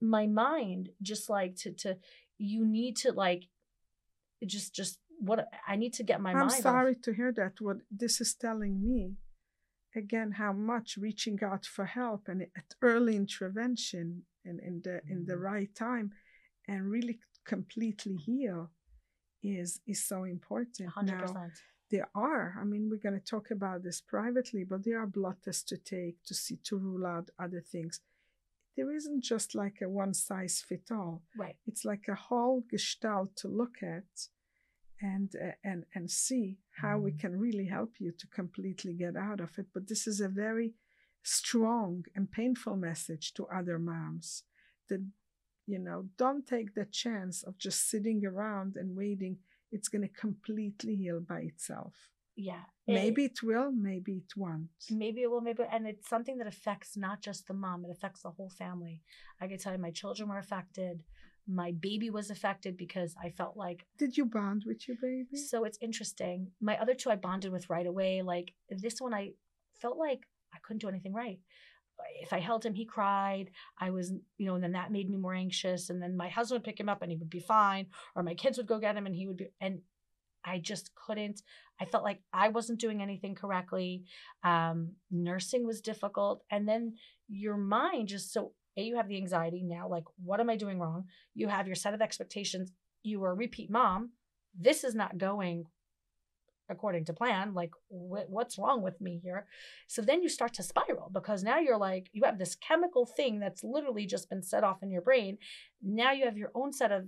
my 0.00 0.26
mind 0.26 0.90
just 1.02 1.28
like 1.30 1.56
to 1.56 1.72
to 1.72 1.96
you 2.38 2.64
need 2.64 2.96
to 2.96 3.12
like 3.12 3.44
just 4.44 4.74
just 4.74 4.98
what 5.18 5.48
i 5.66 5.76
need 5.76 5.94
to 5.94 6.02
get 6.02 6.20
my 6.20 6.32
mind. 6.32 6.42
I'm 6.42 6.46
mind 6.48 6.66
off. 6.66 6.72
sorry 6.72 6.94
to 6.96 7.12
hear 7.12 7.32
that. 7.32 7.54
What 7.60 7.78
this 7.90 8.20
is 8.20 8.34
telling 8.34 8.82
me, 8.82 9.14
again, 9.94 10.32
how 10.32 10.52
much 10.52 10.98
reaching 10.98 11.38
out 11.42 11.64
for 11.64 11.86
help 11.86 12.28
and 12.28 12.42
at 12.42 12.74
early 12.82 13.16
intervention 13.16 14.22
and 14.44 14.60
in 14.60 14.82
the 14.84 15.00
in 15.08 15.24
the 15.24 15.34
mm-hmm. 15.34 15.42
right 15.42 15.74
time, 15.74 16.12
and 16.68 16.90
really 16.90 17.18
completely 17.44 18.16
heal, 18.16 18.70
is 19.42 19.80
is 19.86 20.04
so 20.04 20.24
important. 20.24 20.90
100% 20.94 21.06
Now, 21.06 21.48
there 21.90 22.08
are. 22.14 22.56
I 22.60 22.64
mean, 22.64 22.88
we're 22.90 22.96
going 22.96 23.18
to 23.18 23.24
talk 23.24 23.50
about 23.50 23.82
this 23.82 24.00
privately, 24.00 24.64
but 24.64 24.84
there 24.84 25.00
are 25.00 25.06
blood 25.06 25.36
tests 25.44 25.62
to 25.64 25.76
take 25.76 26.22
to 26.24 26.34
see 26.34 26.56
to 26.64 26.76
rule 26.76 27.06
out 27.06 27.30
other 27.38 27.60
things. 27.60 28.00
There 28.76 28.94
isn't 28.94 29.22
just 29.24 29.54
like 29.54 29.78
a 29.82 29.88
one 29.88 30.12
size 30.12 30.62
fit 30.66 30.90
all 30.90 31.22
right 31.36 31.56
it's 31.66 31.84
like 31.84 32.08
a 32.08 32.14
whole 32.14 32.62
gestalt 32.70 33.34
to 33.36 33.48
look 33.48 33.82
at 33.82 34.28
and 35.00 35.34
uh, 35.42 35.52
and 35.64 35.84
and 35.94 36.10
see 36.10 36.58
how 36.82 36.98
we 36.98 37.12
can 37.12 37.38
really 37.38 37.66
help 37.66 37.94
you 37.98 38.12
to 38.12 38.26
completely 38.26 38.92
get 38.92 39.16
out 39.16 39.40
of 39.40 39.58
it 39.58 39.66
but 39.72 39.88
this 39.88 40.06
is 40.06 40.20
a 40.20 40.28
very 40.28 40.74
strong 41.22 42.04
and 42.14 42.30
painful 42.30 42.76
message 42.76 43.32
to 43.34 43.46
other 43.46 43.78
moms 43.78 44.44
that 44.88 45.04
you 45.66 45.78
know 45.78 46.06
don't 46.16 46.46
take 46.46 46.74
the 46.74 46.84
chance 46.84 47.42
of 47.42 47.58
just 47.58 47.90
sitting 47.90 48.24
around 48.24 48.76
and 48.76 48.96
waiting 48.96 49.38
it's 49.72 49.88
going 49.88 50.02
to 50.02 50.20
completely 50.20 50.96
heal 50.96 51.20
by 51.20 51.40
itself. 51.40 51.94
Yeah 52.36 52.62
maybe 52.86 53.24
it 53.24 53.42
will 53.42 53.72
maybe 53.72 54.22
it 54.24 54.36
won't. 54.36 54.68
Maybe 54.90 55.22
it 55.22 55.30
will 55.30 55.40
maybe 55.40 55.64
and 55.70 55.86
it's 55.86 56.08
something 56.08 56.38
that 56.38 56.46
affects 56.46 56.96
not 56.96 57.20
just 57.20 57.46
the 57.46 57.54
mom 57.54 57.84
it 57.84 57.90
affects 57.90 58.22
the 58.22 58.30
whole 58.30 58.50
family. 58.50 59.02
I 59.40 59.48
can 59.48 59.58
tell 59.58 59.72
you 59.72 59.78
my 59.78 59.90
children 59.90 60.28
were 60.28 60.38
affected 60.38 61.02
my 61.48 61.70
baby 61.78 62.10
was 62.10 62.28
affected 62.28 62.76
because 62.76 63.14
i 63.22 63.28
felt 63.30 63.56
like 63.56 63.86
did 63.98 64.16
you 64.16 64.24
bond 64.24 64.64
with 64.66 64.88
your 64.88 64.96
baby? 65.00 65.36
So 65.36 65.62
it's 65.62 65.78
interesting. 65.80 66.48
My 66.60 66.76
other 66.80 66.94
two 66.94 67.10
i 67.10 67.16
bonded 67.16 67.52
with 67.52 67.70
right 67.70 67.86
away 67.86 68.22
like 68.22 68.52
this 68.68 69.00
one 69.00 69.14
i 69.14 69.30
felt 69.80 69.96
like 69.96 70.20
i 70.52 70.58
couldn't 70.62 70.80
do 70.80 70.88
anything 70.88 71.12
right 71.12 71.38
if 72.20 72.32
i 72.32 72.38
held 72.38 72.64
him 72.64 72.74
he 72.74 72.84
cried. 72.84 73.50
I 73.78 73.90
was 73.90 74.12
you 74.38 74.46
know 74.46 74.54
and 74.54 74.64
then 74.64 74.72
that 74.72 74.92
made 74.92 75.10
me 75.10 75.16
more 75.16 75.34
anxious 75.34 75.90
and 75.90 76.02
then 76.02 76.16
my 76.16 76.28
husband 76.28 76.60
would 76.60 76.64
pick 76.64 76.80
him 76.80 76.88
up 76.88 77.02
and 77.02 77.10
he 77.10 77.16
would 77.16 77.30
be 77.30 77.40
fine 77.40 77.86
or 78.14 78.22
my 78.22 78.34
kids 78.34 78.58
would 78.58 78.66
go 78.66 78.78
get 78.78 78.96
him 78.96 79.06
and 79.06 79.14
he 79.14 79.26
would 79.26 79.36
be 79.36 79.48
and 79.60 79.80
i 80.44 80.58
just 80.58 80.90
couldn't 80.94 81.42
i 81.80 81.84
felt 81.84 82.04
like 82.04 82.20
i 82.32 82.48
wasn't 82.48 82.80
doing 82.80 83.02
anything 83.02 83.34
correctly. 83.34 84.04
Um, 84.42 84.92
nursing 85.10 85.66
was 85.66 85.80
difficult 85.80 86.42
and 86.50 86.68
then 86.68 86.94
your 87.28 87.56
mind 87.56 88.08
just 88.08 88.32
so 88.32 88.52
a 88.76 88.82
you 88.82 88.96
have 88.96 89.08
the 89.08 89.16
anxiety 89.16 89.62
now 89.64 89.88
like 89.88 90.04
what 90.22 90.40
am 90.40 90.50
i 90.50 90.56
doing 90.56 90.78
wrong? 90.78 91.04
You 91.34 91.48
have 91.48 91.66
your 91.66 91.76
set 91.76 91.94
of 91.94 92.02
expectations. 92.02 92.72
You 93.02 93.22
are 93.24 93.32
a 93.32 93.34
repeat 93.34 93.70
mom. 93.70 94.10
This 94.58 94.84
is 94.84 94.94
not 94.94 95.18
going 95.18 95.66
according 96.68 97.04
to 97.04 97.12
plan 97.12 97.54
like 97.54 97.70
wh- 97.88 98.28
what's 98.28 98.58
wrong 98.58 98.82
with 98.82 99.00
me 99.00 99.20
here? 99.22 99.46
So 99.86 100.02
then 100.02 100.22
you 100.22 100.28
start 100.28 100.54
to 100.54 100.62
spiral 100.62 101.10
because 101.12 101.42
now 101.42 101.58
you're 101.58 101.78
like 101.78 102.08
you 102.12 102.22
have 102.24 102.38
this 102.38 102.54
chemical 102.56 103.06
thing 103.06 103.38
that's 103.38 103.64
literally 103.64 104.06
just 104.06 104.28
been 104.28 104.42
set 104.42 104.64
off 104.64 104.82
in 104.82 104.90
your 104.90 105.02
brain. 105.02 105.38
Now 105.82 106.12
you 106.12 106.24
have 106.24 106.36
your 106.36 106.50
own 106.54 106.72
set 106.72 106.92
of 106.92 107.04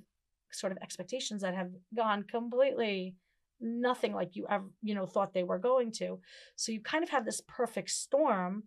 sort 0.52 0.72
of 0.72 0.78
expectations 0.78 1.42
that 1.42 1.54
have 1.54 1.70
gone 1.94 2.22
completely 2.24 3.16
nothing 3.60 4.14
like 4.14 4.36
you 4.36 4.46
ever 4.48 4.64
you 4.82 4.94
know 4.94 5.06
thought 5.06 5.34
they 5.34 5.44
were 5.44 5.58
going 5.58 5.92
to. 5.92 6.20
So 6.56 6.72
you 6.72 6.80
kind 6.80 7.02
of 7.02 7.10
have 7.10 7.24
this 7.24 7.42
perfect 7.46 7.90
storm 7.90 8.64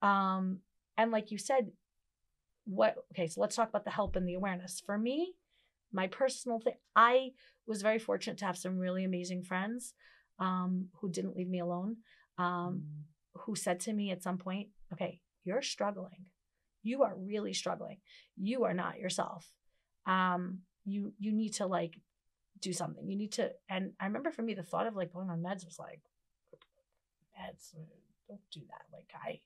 um 0.00 0.58
and 0.96 1.10
like 1.10 1.32
you 1.32 1.38
said 1.38 1.72
what 2.66 2.94
okay 3.12 3.26
so 3.26 3.40
let's 3.40 3.56
talk 3.56 3.68
about 3.68 3.84
the 3.84 3.90
help 3.90 4.14
and 4.16 4.28
the 4.28 4.34
awareness. 4.34 4.82
For 4.84 4.96
me 4.96 5.34
my 5.92 6.06
personal 6.06 6.60
thing 6.60 6.74
i 6.96 7.30
was 7.66 7.82
very 7.82 7.98
fortunate 7.98 8.38
to 8.38 8.44
have 8.44 8.56
some 8.56 8.78
really 8.78 9.04
amazing 9.04 9.42
friends 9.42 9.94
um 10.38 10.88
who 11.00 11.10
didn't 11.10 11.36
leave 11.36 11.48
me 11.48 11.60
alone 11.60 11.96
um 12.38 12.84
who 13.34 13.54
said 13.54 13.80
to 13.80 13.92
me 13.92 14.10
at 14.10 14.22
some 14.22 14.38
point 14.38 14.68
okay 14.92 15.20
you're 15.48 15.62
struggling. 15.62 16.26
You 16.82 17.04
are 17.04 17.14
really 17.16 17.54
struggling. 17.54 17.98
You 18.36 18.64
are 18.64 18.74
not 18.74 18.98
yourself. 18.98 19.50
Um 20.06 20.60
you 20.84 21.12
you 21.18 21.32
need 21.32 21.54
to 21.54 21.66
like 21.66 22.00
do 22.60 22.72
something. 22.72 23.08
You 23.08 23.16
need 23.16 23.32
to 23.32 23.50
and 23.68 23.92
i 23.98 24.04
remember 24.06 24.30
for 24.30 24.42
me 24.42 24.54
the 24.54 24.62
thought 24.62 24.86
of 24.86 24.96
like 24.96 25.12
going 25.12 25.30
on 25.30 25.40
meds 25.40 25.64
was 25.64 25.78
like 25.78 26.02
meds 27.34 27.74
don't 28.28 28.40
do 28.52 28.60
that. 28.68 28.84
Like 28.92 29.10
i 29.14 29.40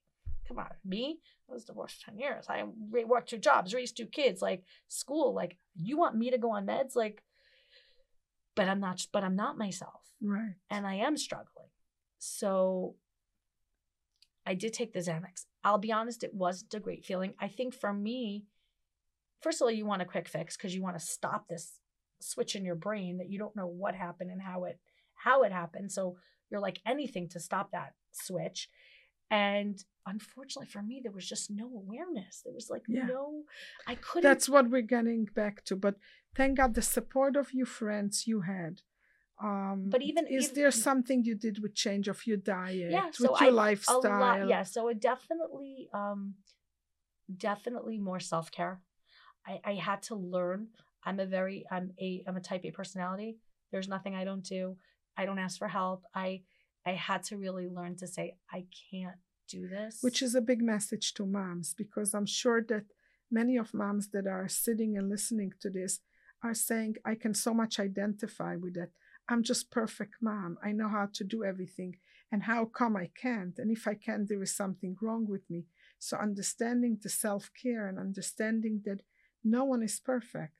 come 0.48 0.58
on 0.58 0.66
me? 0.84 1.20
I 1.48 1.52
was 1.52 1.64
divorced 1.64 2.02
10 2.02 2.18
years. 2.18 2.46
I 2.48 2.64
worked 3.06 3.30
two 3.30 3.38
jobs 3.38 3.72
raised 3.72 3.96
two 3.96 4.06
kids 4.06 4.42
like 4.42 4.64
school. 4.88 5.34
Like 5.34 5.56
you 5.76 5.96
want 5.96 6.16
me 6.16 6.30
to 6.30 6.38
go 6.38 6.50
on 6.50 6.66
meds? 6.66 6.96
Like 6.96 7.22
but 8.54 8.68
i'm 8.68 8.80
not 8.80 9.06
but 9.12 9.24
i'm 9.24 9.34
not 9.34 9.56
myself 9.56 10.01
right 10.22 10.54
and 10.70 10.86
I 10.86 10.94
am 10.94 11.16
struggling. 11.16 11.68
So 12.18 12.96
I 14.46 14.54
did 14.54 14.72
take 14.72 14.92
the 14.92 15.00
Xanax. 15.00 15.46
I'll 15.64 15.78
be 15.78 15.92
honest, 15.92 16.24
it 16.24 16.34
wasn't 16.34 16.74
a 16.74 16.80
great 16.80 17.04
feeling. 17.04 17.34
I 17.38 17.48
think 17.48 17.74
for 17.74 17.92
me, 17.92 18.46
first 19.40 19.60
of 19.60 19.66
all, 19.66 19.70
you 19.70 19.86
want 19.86 20.02
a 20.02 20.06
quick 20.06 20.28
fix 20.28 20.56
because 20.56 20.74
you 20.74 20.82
want 20.82 20.98
to 20.98 21.04
stop 21.04 21.46
this 21.48 21.78
switch 22.20 22.54
in 22.54 22.64
your 22.64 22.74
brain 22.74 23.18
that 23.18 23.30
you 23.30 23.38
don't 23.38 23.56
know 23.56 23.66
what 23.66 23.94
happened 23.94 24.30
and 24.30 24.42
how 24.42 24.64
it 24.64 24.78
how 25.14 25.42
it 25.42 25.52
happened. 25.52 25.92
So 25.92 26.16
you're 26.50 26.60
like 26.60 26.80
anything 26.86 27.28
to 27.30 27.40
stop 27.40 27.70
that 27.72 27.94
switch. 28.12 28.68
And 29.30 29.82
unfortunately 30.06 30.68
for 30.68 30.82
me, 30.82 31.00
there 31.02 31.12
was 31.12 31.28
just 31.28 31.50
no 31.50 31.66
awareness. 31.66 32.42
There 32.44 32.52
was 32.52 32.68
like 32.68 32.82
Yeah. 32.88 33.06
no, 33.06 33.44
I 33.86 33.94
couldn't. 33.94 34.28
That's 34.28 34.48
what 34.48 34.68
we're 34.70 34.82
getting 34.82 35.24
back 35.24 35.64
to. 35.64 35.76
But 35.76 35.96
thank 36.36 36.58
God 36.58 36.74
the 36.74 36.82
support 36.82 37.36
of 37.36 37.52
you 37.52 37.64
friends 37.64 38.26
you 38.26 38.42
had 38.42 38.82
Um, 39.42 39.88
But 39.90 40.02
even- 40.02 40.26
is 40.28 40.44
even- 40.44 40.54
there 40.54 40.70
something 40.70 41.24
you 41.24 41.34
did 41.34 41.56
with 41.62 41.74
change 41.74 42.06
of 42.08 42.24
your 42.28 42.36
diet, 42.36 42.92
Yeah, 42.92 43.06
with 43.06 43.16
so 43.16 43.40
your 43.40 43.50
I- 43.50 43.56
lifestyle? 43.66 43.98
a 44.06 44.20
lot 44.24 44.48
yeah 44.48 44.62
so 44.62 44.80
it 44.92 45.00
definitely 45.00 45.88
um 45.92 46.20
definitely 47.48 47.98
more 47.98 48.20
self-care. 48.20 48.80
I 49.46 49.60
i 49.64 49.74
had 49.74 50.00
to 50.08 50.14
learn. 50.14 50.60
I'm 51.04 51.18
a 51.18 51.26
very 51.26 51.58
i'm 51.74 51.86
a 52.06 52.22
i'm 52.26 52.36
a 52.36 52.40
type 52.50 52.64
a 52.64 52.70
personality. 52.70 53.30
There's 53.70 53.88
nothing 53.88 54.14
i 54.14 54.24
don't 54.28 54.44
do. 54.56 54.62
I 55.16 55.22
don't 55.26 55.38
ask 55.46 55.58
for 55.58 55.68
help. 55.68 56.00
I 56.14 56.28
i 56.86 56.92
had 57.08 57.22
to 57.28 57.36
really 57.44 57.68
learn 57.78 57.96
to 57.96 58.06
say 58.06 58.24
i 58.58 58.60
can't 58.90 59.18
do 59.48 59.68
this. 59.68 59.94
Which 60.06 60.20
is 60.26 60.34
a 60.34 60.40
big 60.50 60.60
message 60.74 61.06
to 61.14 61.26
moms 61.26 61.74
because 61.82 62.14
I'm 62.14 62.26
sure 62.40 62.60
that 62.72 62.86
many 63.30 63.56
of 63.56 63.74
moms 63.74 64.04
that 64.14 64.26
are 64.26 64.48
sitting 64.48 64.96
and 64.98 65.08
listening 65.08 65.52
to 65.62 65.68
this 65.78 66.00
are 66.44 66.54
saying, 66.54 66.96
I 67.04 67.14
can 67.14 67.34
so 67.34 67.52
much 67.54 67.78
identify 67.78 68.56
with 68.56 68.74
that. 68.74 68.90
I'm 69.28 69.42
just 69.42 69.70
perfect 69.70 70.14
mom. 70.20 70.58
I 70.62 70.72
know 70.72 70.88
how 70.88 71.08
to 71.14 71.24
do 71.24 71.44
everything. 71.44 71.96
And 72.30 72.42
how 72.44 72.64
come 72.64 72.96
I 72.96 73.10
can't? 73.14 73.58
And 73.58 73.70
if 73.70 73.86
I 73.86 73.94
can, 73.94 74.26
there 74.28 74.42
is 74.42 74.54
something 74.56 74.96
wrong 75.02 75.26
with 75.28 75.48
me. 75.50 75.66
So 75.98 76.16
understanding 76.16 76.98
the 77.02 77.08
self-care 77.10 77.86
and 77.88 77.98
understanding 77.98 78.82
that 78.86 79.02
no 79.44 79.64
one 79.64 79.82
is 79.82 80.00
perfect. 80.00 80.54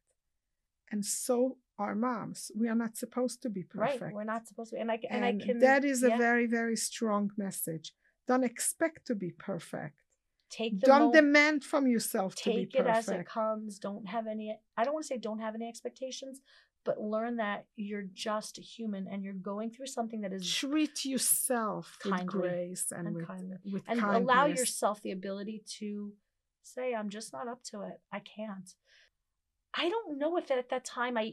And 0.90 1.04
so 1.04 1.56
are 1.78 1.94
moms. 1.94 2.50
We 2.54 2.68
are 2.68 2.74
not 2.74 2.96
supposed 2.96 3.42
to 3.42 3.48
be 3.50 3.62
perfect. 3.62 4.02
right 4.02 4.12
we're 4.14 4.24
not 4.24 4.46
supposed 4.46 4.70
to 4.72 4.78
and 4.78 4.90
i 4.90 4.98
and, 5.10 5.24
And 5.24 5.42
i 5.42 5.44
can 5.44 5.58
that 5.60 5.84
is 5.84 6.02
a 6.02 6.10
yeah, 6.10 6.18
very, 6.18 6.46
very 6.46 6.76
strong 6.76 7.30
message. 7.36 7.92
Don't 8.28 8.44
expect 8.44 9.06
to 9.08 9.14
be 9.14 9.30
perfect. 9.30 9.96
take 10.50 10.78
the 10.80 10.86
Don't 10.86 11.12
demand 11.12 11.64
from 11.64 11.86
yourself 11.86 12.34
to 12.36 12.50
be 12.50 12.66
perfect. 12.66 12.72
take 12.72 12.86
it 12.86 12.88
as 12.98 13.08
it 13.08 13.26
comes 13.26 13.78
don't 13.78 14.06
have 14.14 14.26
any 14.26 14.46
i 14.76 14.84
don't 14.84 14.94
want 14.94 15.04
to 15.06 15.08
say 15.12 15.18
don't 15.28 15.38
have 15.46 15.54
any 15.54 15.66
expectations 15.72 16.40
but 16.84 17.00
learn 17.00 17.36
that 17.36 17.66
you're 17.76 18.04
just 18.12 18.58
a 18.58 18.60
human 18.60 19.06
and 19.10 19.22
you're 19.22 19.32
going 19.34 19.70
through 19.70 19.86
something 19.86 20.20
that 20.22 20.32
is 20.32 20.52
Treat 20.52 21.04
yourself 21.04 21.98
with 22.04 22.12
Kindly 22.12 22.40
grace 22.40 22.86
and, 22.90 23.06
and 23.08 23.16
with, 23.16 23.26
kindly. 23.26 23.56
with 23.72 23.82
and 23.88 24.00
kindness. 24.00 24.22
allow 24.22 24.46
yourself 24.46 25.00
the 25.02 25.12
ability 25.12 25.62
to 25.78 26.12
say 26.62 26.94
i'm 26.94 27.08
just 27.08 27.32
not 27.32 27.48
up 27.48 27.60
to 27.64 27.80
it 27.82 28.00
i 28.12 28.20
can't 28.20 28.74
i 29.74 29.88
don't 29.88 30.16
know 30.18 30.36
if 30.36 30.48
at 30.50 30.70
that 30.70 30.84
time 30.84 31.16
i 31.16 31.32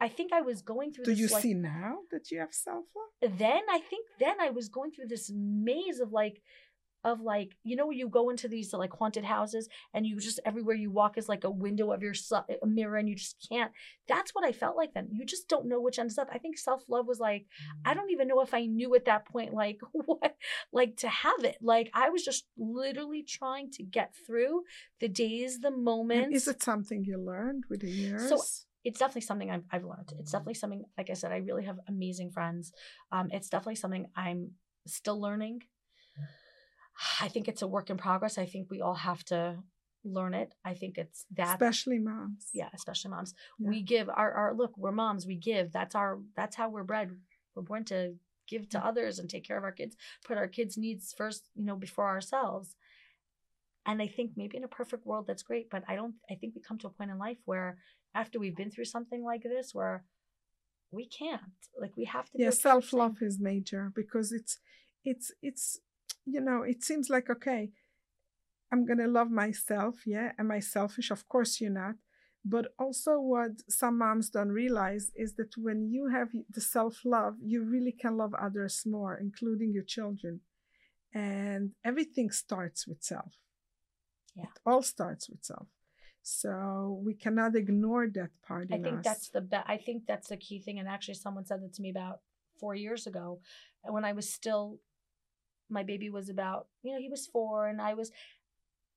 i 0.00 0.08
think 0.08 0.32
i 0.32 0.40
was 0.40 0.62
going 0.62 0.92
through 0.92 1.04
Do 1.04 1.10
this 1.10 1.20
you 1.20 1.28
like 1.28 1.42
see 1.42 1.52
now 1.54 1.98
that 2.10 2.30
you 2.30 2.38
have 2.40 2.54
self 2.54 2.84
love? 2.96 3.38
then 3.38 3.60
i 3.70 3.78
think 3.78 4.06
then 4.18 4.40
i 4.40 4.48
was 4.48 4.68
going 4.70 4.90
through 4.90 5.08
this 5.08 5.30
maze 5.34 6.00
of 6.00 6.10
like 6.12 6.40
of 7.04 7.20
like 7.20 7.56
you 7.64 7.74
know 7.76 7.90
you 7.90 8.08
go 8.08 8.30
into 8.30 8.48
these 8.48 8.72
like 8.72 8.92
haunted 8.92 9.24
houses 9.24 9.68
and 9.92 10.06
you 10.06 10.18
just 10.20 10.38
everywhere 10.44 10.76
you 10.76 10.90
walk 10.90 11.18
is 11.18 11.28
like 11.28 11.44
a 11.44 11.50
window 11.50 11.90
of 11.92 12.02
your 12.02 12.14
su- 12.14 12.36
a 12.62 12.66
mirror 12.66 12.96
and 12.96 13.08
you 13.08 13.16
just 13.16 13.36
can't 13.48 13.72
that's 14.08 14.32
what 14.34 14.44
i 14.44 14.52
felt 14.52 14.76
like 14.76 14.94
then 14.94 15.08
you 15.12 15.24
just 15.24 15.48
don't 15.48 15.66
know 15.66 15.80
which 15.80 15.98
ends 15.98 16.16
up 16.18 16.28
i 16.32 16.38
think 16.38 16.56
self-love 16.56 17.06
was 17.06 17.18
like 17.20 17.42
Mm. 17.42 17.90
i 17.90 17.94
don't 17.94 18.10
even 18.10 18.28
know 18.28 18.40
if 18.40 18.54
i 18.54 18.66
knew 18.66 18.94
at 18.94 19.04
that 19.06 19.26
point 19.26 19.52
like 19.52 19.78
what 19.92 20.36
like 20.72 20.96
to 20.98 21.08
have 21.08 21.42
it 21.44 21.56
like 21.60 21.90
i 21.94 22.08
was 22.10 22.24
just 22.24 22.46
literally 22.56 23.22
trying 23.22 23.70
to 23.72 23.82
get 23.82 24.14
through 24.26 24.62
the 25.00 25.08
days 25.08 25.60
the 25.60 25.68
And 25.68 25.84
moments 25.84 26.36
is 26.36 26.48
it 26.48 26.62
something 26.62 27.04
you 27.04 27.18
learned 27.18 27.64
with 27.68 27.80
the 27.80 27.90
years? 27.90 28.28
So 28.28 28.42
it's 28.84 28.98
definitely 28.98 29.22
something 29.22 29.50
I've, 29.50 29.64
I've 29.70 29.84
learned. 29.84 30.12
It's 30.18 30.32
definitely 30.32 30.54
something, 30.54 30.82
like 30.98 31.08
I 31.08 31.14
said, 31.14 31.30
I 31.30 31.36
really 31.36 31.64
have 31.64 31.78
amazing 31.88 32.30
friends. 32.32 32.72
Um, 33.12 33.28
it's 33.30 33.48
definitely 33.48 33.76
something 33.76 34.06
I'm 34.16 34.52
still 34.88 35.20
learning. 35.20 35.60
I 37.20 37.28
think 37.28 37.48
it's 37.48 37.62
a 37.62 37.66
work 37.66 37.90
in 37.90 37.96
progress. 37.96 38.38
I 38.38 38.46
think 38.46 38.70
we 38.70 38.80
all 38.80 38.94
have 38.94 39.24
to 39.26 39.58
learn 40.04 40.34
it. 40.34 40.54
I 40.64 40.74
think 40.74 40.98
it's 40.98 41.24
that. 41.36 41.54
Especially 41.54 41.98
moms. 41.98 42.48
yeah, 42.52 42.68
especially 42.74 43.10
moms. 43.10 43.34
Yeah. 43.58 43.68
We 43.68 43.82
give 43.82 44.08
our, 44.08 44.32
our 44.32 44.54
look. 44.54 44.76
We're 44.76 44.92
moms. 44.92 45.26
We 45.26 45.36
give. 45.36 45.72
That's 45.72 45.94
our. 45.94 46.18
That's 46.36 46.56
how 46.56 46.68
we're 46.68 46.84
bred. 46.84 47.10
We're 47.54 47.62
born 47.62 47.84
to 47.86 48.14
give 48.48 48.68
to 48.70 48.84
others 48.84 49.18
and 49.18 49.28
take 49.28 49.44
care 49.44 49.56
of 49.56 49.64
our 49.64 49.72
kids. 49.72 49.96
Put 50.24 50.38
our 50.38 50.48
kids' 50.48 50.76
needs 50.76 51.14
first. 51.16 51.48
You 51.54 51.64
know, 51.64 51.76
before 51.76 52.08
ourselves. 52.08 52.76
And 53.84 54.00
I 54.00 54.06
think 54.06 54.32
maybe 54.36 54.56
in 54.56 54.64
a 54.64 54.68
perfect 54.68 55.04
world 55.04 55.26
that's 55.26 55.42
great, 55.42 55.68
but 55.68 55.82
I 55.88 55.96
don't. 55.96 56.14
I 56.30 56.34
think 56.34 56.54
we 56.54 56.60
come 56.60 56.78
to 56.78 56.86
a 56.86 56.90
point 56.90 57.10
in 57.10 57.18
life 57.18 57.38
where 57.44 57.78
after 58.14 58.38
we've 58.38 58.56
been 58.56 58.70
through 58.70 58.84
something 58.84 59.24
like 59.24 59.42
this, 59.42 59.74
where 59.74 60.04
we 60.92 61.06
can't. 61.06 61.40
Like 61.80 61.96
we 61.96 62.04
have 62.04 62.26
to. 62.30 62.38
yeah 62.38 62.48
it 62.48 62.54
for 62.54 62.68
ourselves. 62.68 62.90
self 62.90 62.92
love 62.92 63.16
is 63.22 63.40
major 63.40 63.92
because 63.94 64.30
it's 64.30 64.58
it's 65.04 65.32
it's 65.42 65.80
you 66.26 66.40
know 66.40 66.62
it 66.62 66.82
seems 66.82 67.08
like 67.10 67.28
okay 67.30 67.70
i'm 68.72 68.84
gonna 68.86 69.06
love 69.08 69.30
myself 69.30 70.06
yeah 70.06 70.32
am 70.38 70.50
i 70.50 70.60
selfish 70.60 71.10
of 71.10 71.28
course 71.28 71.60
you're 71.60 71.70
not 71.70 71.94
but 72.44 72.66
also 72.78 73.20
what 73.20 73.52
some 73.68 73.98
moms 73.98 74.28
don't 74.30 74.48
realize 74.50 75.10
is 75.14 75.34
that 75.34 75.52
when 75.56 75.88
you 75.90 76.08
have 76.08 76.28
the 76.50 76.60
self 76.60 77.00
love 77.04 77.34
you 77.40 77.62
really 77.64 77.92
can 77.92 78.16
love 78.16 78.34
others 78.34 78.82
more 78.86 79.16
including 79.16 79.72
your 79.72 79.84
children 79.84 80.40
and 81.14 81.72
everything 81.84 82.30
starts 82.30 82.86
with 82.86 83.02
self 83.02 83.32
Yeah. 84.34 84.44
it 84.44 84.60
all 84.64 84.82
starts 84.82 85.28
with 85.28 85.44
self 85.44 85.68
so 86.22 87.00
we 87.04 87.14
cannot 87.14 87.56
ignore 87.56 88.06
that 88.14 88.30
part 88.46 88.68
I 88.70 88.76
in 88.76 88.82
think 88.84 88.98
us. 89.00 89.04
that's 89.04 89.28
the 89.30 89.40
be- 89.40 89.66
I 89.74 89.76
think 89.76 90.06
that's 90.06 90.28
the 90.28 90.36
key 90.36 90.60
thing. 90.60 90.78
And 90.78 90.88
actually, 90.88 91.14
someone 91.14 91.44
said 91.44 91.60
that 91.62 91.74
to 91.74 91.82
me 91.82 91.90
about 91.90 92.20
four 92.60 92.76
years 92.76 93.08
ago, 93.08 93.40
when 93.82 94.04
I 94.04 94.12
was 94.12 94.32
still, 94.32 94.78
my 95.72 95.82
baby 95.82 96.10
was 96.10 96.28
about 96.28 96.66
you 96.82 96.92
know 96.92 97.00
he 97.00 97.08
was 97.08 97.26
four, 97.26 97.66
and 97.66 97.80
I 97.80 97.94
was, 97.94 98.12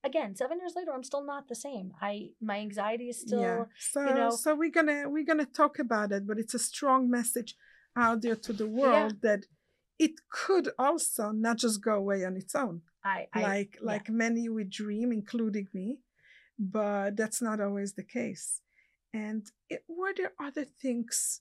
again 0.03 0.35
seven 0.35 0.59
years 0.59 0.73
later, 0.75 0.91
I'm 0.93 1.03
still 1.03 1.25
not 1.25 1.47
the 1.47 1.55
same. 1.55 1.93
I 2.01 2.29
my 2.41 2.57
anxiety 2.59 3.09
is 3.09 3.21
still 3.21 3.41
yeah. 3.41 3.63
So 3.79 4.05
know- 4.05 4.29
so 4.29 4.55
we're 4.55 4.71
gonna 4.71 5.09
we're 5.09 5.25
gonna 5.25 5.45
talk 5.45 5.79
about 5.79 6.11
it, 6.11 6.27
but 6.27 6.37
it's 6.37 6.53
a 6.53 6.59
strong 6.59 7.09
message 7.09 7.55
out 7.97 8.21
there 8.21 8.35
to 8.35 8.53
the 8.53 8.67
world 8.67 9.21
that 9.21 9.45
it 9.97 10.11
could 10.29 10.69
also 10.77 11.31
not 11.31 11.57
just 11.57 11.81
go 11.81 11.95
away 11.95 12.25
on 12.25 12.35
its 12.35 12.53
own, 12.53 12.81
I, 13.03 13.27
I 13.33 13.41
like 13.41 13.75
yeah. 13.75 13.87
like 13.91 14.09
many 14.09 14.49
would 14.49 14.69
dream, 14.69 15.11
including 15.11 15.67
me, 15.73 15.99
but 16.59 17.15
that's 17.15 17.41
not 17.41 17.61
always 17.61 17.93
the 17.93 18.03
case. 18.03 18.61
And 19.13 19.49
it, 19.69 19.83
were 19.87 20.13
there 20.15 20.33
other 20.39 20.65
things 20.65 21.39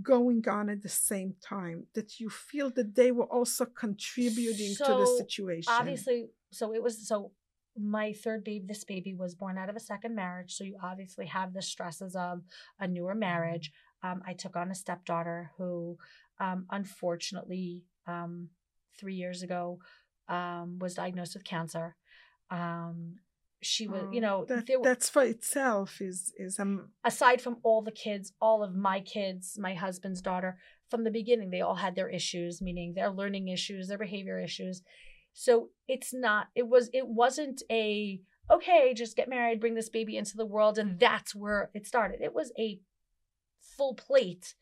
going 0.00 0.46
on 0.48 0.70
at 0.70 0.82
the 0.82 0.88
same 0.88 1.34
time 1.42 1.86
that 1.94 2.18
you 2.18 2.30
feel 2.30 2.70
that 2.70 2.94
they 2.94 3.10
were 3.12 3.26
also 3.26 3.64
contributing 3.66 4.74
to 4.76 4.94
the 4.94 5.06
So, 5.06 5.16
situation? 5.18 5.72
obviously 5.72 6.26
so 6.50 6.72
it 6.74 6.82
was 6.82 7.06
so 7.06 7.32
my 7.78 8.12
third 8.12 8.44
baby 8.44 8.64
this 8.66 8.84
baby 8.84 9.14
was 9.14 9.34
born 9.34 9.56
out 9.58 9.68
of 9.68 9.76
a 9.76 9.80
second 9.80 10.14
marriage 10.14 10.52
so 10.54 10.64
you 10.64 10.76
obviously 10.82 11.26
have 11.26 11.52
the 11.52 11.62
stresses 11.62 12.14
of 12.16 12.42
a 12.80 12.86
newer 12.86 13.14
marriage 13.14 13.72
um, 14.02 14.22
i 14.26 14.32
took 14.32 14.56
on 14.56 14.70
a 14.70 14.74
stepdaughter 14.74 15.50
who 15.56 15.96
um, 16.40 16.66
unfortunately 16.70 17.84
um, 18.06 18.48
three 18.98 19.14
years 19.14 19.42
ago 19.42 19.78
um, 20.28 20.78
was 20.80 20.94
diagnosed 20.94 21.34
with 21.34 21.44
cancer 21.44 21.96
um, 22.50 23.16
she 23.62 23.86
was 23.86 24.02
you 24.12 24.18
Oh, 24.18 24.26
know 24.26 24.44
that, 24.46 24.68
were, 24.68 24.84
that's 24.84 25.08
for 25.08 25.22
itself 25.22 26.00
is 26.00 26.32
is 26.36 26.58
um 26.58 26.90
aside 27.04 27.40
from 27.40 27.58
all 27.62 27.82
the 27.82 27.90
kids, 27.90 28.32
all 28.40 28.62
of 28.62 28.74
my 28.74 29.00
kids, 29.00 29.58
my 29.58 29.74
husband's 29.74 30.20
daughter, 30.20 30.58
from 30.92 31.04
the 31.04 31.10
beginning, 31.10 31.48
they 31.48 31.62
all 31.62 31.76
had 31.76 31.94
their 31.94 32.10
issues, 32.10 32.60
meaning 32.60 32.92
their 32.92 33.08
learning 33.08 33.48
issues, 33.48 33.88
their 33.88 33.96
behavior 33.96 34.38
issues. 34.38 34.82
So 35.32 35.70
it's 35.88 36.12
not, 36.12 36.48
it 36.54 36.68
was, 36.68 36.90
it 36.92 37.06
wasn't 37.08 37.62
a, 37.70 38.20
okay, 38.50 38.92
just 38.92 39.16
get 39.16 39.26
married, 39.26 39.58
bring 39.58 39.74
this 39.74 39.88
baby 39.88 40.18
into 40.18 40.36
the 40.36 40.44
world, 40.44 40.76
and 40.76 41.00
that's 41.00 41.34
where 41.34 41.70
it 41.72 41.86
started. 41.86 42.20
It 42.20 42.34
was 42.34 42.52
a 42.58 42.78
full 43.58 43.94
plate 43.94 44.54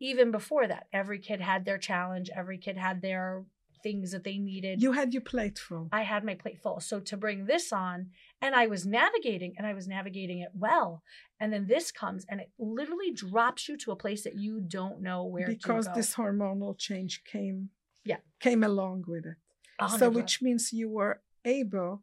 even 0.00 0.32
before 0.32 0.66
that. 0.66 0.88
Every 0.92 1.20
kid 1.20 1.40
had 1.40 1.64
their 1.64 1.78
challenge, 1.78 2.28
every 2.34 2.58
kid 2.58 2.76
had 2.76 3.00
their 3.00 3.44
things 3.82 4.12
that 4.12 4.24
they 4.24 4.38
needed. 4.38 4.82
you 4.82 4.92
had 4.92 5.12
your 5.12 5.22
plate 5.22 5.58
full. 5.58 5.88
I 5.92 6.02
had 6.02 6.24
my 6.24 6.34
plate 6.34 6.60
full. 6.62 6.80
So 6.80 7.00
to 7.00 7.16
bring 7.16 7.46
this 7.46 7.72
on, 7.72 8.10
and 8.40 8.54
I 8.54 8.66
was 8.66 8.86
navigating, 8.86 9.54
and 9.56 9.66
I 9.66 9.74
was 9.74 9.86
navigating 9.88 10.38
it 10.40 10.50
well. 10.54 11.02
And 11.40 11.52
then 11.52 11.66
this 11.66 11.90
comes, 11.90 12.24
and 12.28 12.40
it 12.40 12.50
literally 12.58 13.10
drops 13.12 13.68
you 13.68 13.76
to 13.78 13.92
a 13.92 13.96
place 13.96 14.22
that 14.24 14.36
you 14.36 14.60
don't 14.60 15.00
know 15.02 15.24
where 15.24 15.46
because 15.48 15.86
to 15.86 15.90
go. 15.90 15.94
this 15.96 16.14
hormonal 16.14 16.76
change 16.78 17.24
came 17.24 17.70
Yeah. 18.04 18.18
came 18.40 18.62
along 18.64 19.04
with 19.06 19.26
it 19.26 19.36
so 19.80 19.86
hundred 19.86 19.98
percent. 19.98 20.14
which 20.14 20.42
means 20.42 20.72
you 20.72 20.88
were 20.88 21.20
able 21.44 22.02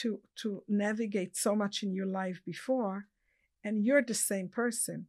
to 0.00 0.20
to 0.42 0.62
navigate 0.68 1.36
so 1.36 1.54
much 1.62 1.82
in 1.82 1.90
your 1.92 2.06
life 2.22 2.40
before 2.52 3.06
and 3.64 3.84
you're 3.84 4.02
the 4.02 4.14
same 4.32 4.48
person 4.48 5.06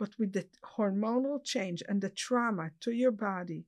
but 0.00 0.10
with 0.18 0.32
the 0.32 0.44
hormonal 0.76 1.38
change 1.44 1.82
and 1.88 2.00
the 2.02 2.10
trauma 2.10 2.70
to 2.80 2.90
your 3.02 3.12
body 3.30 3.64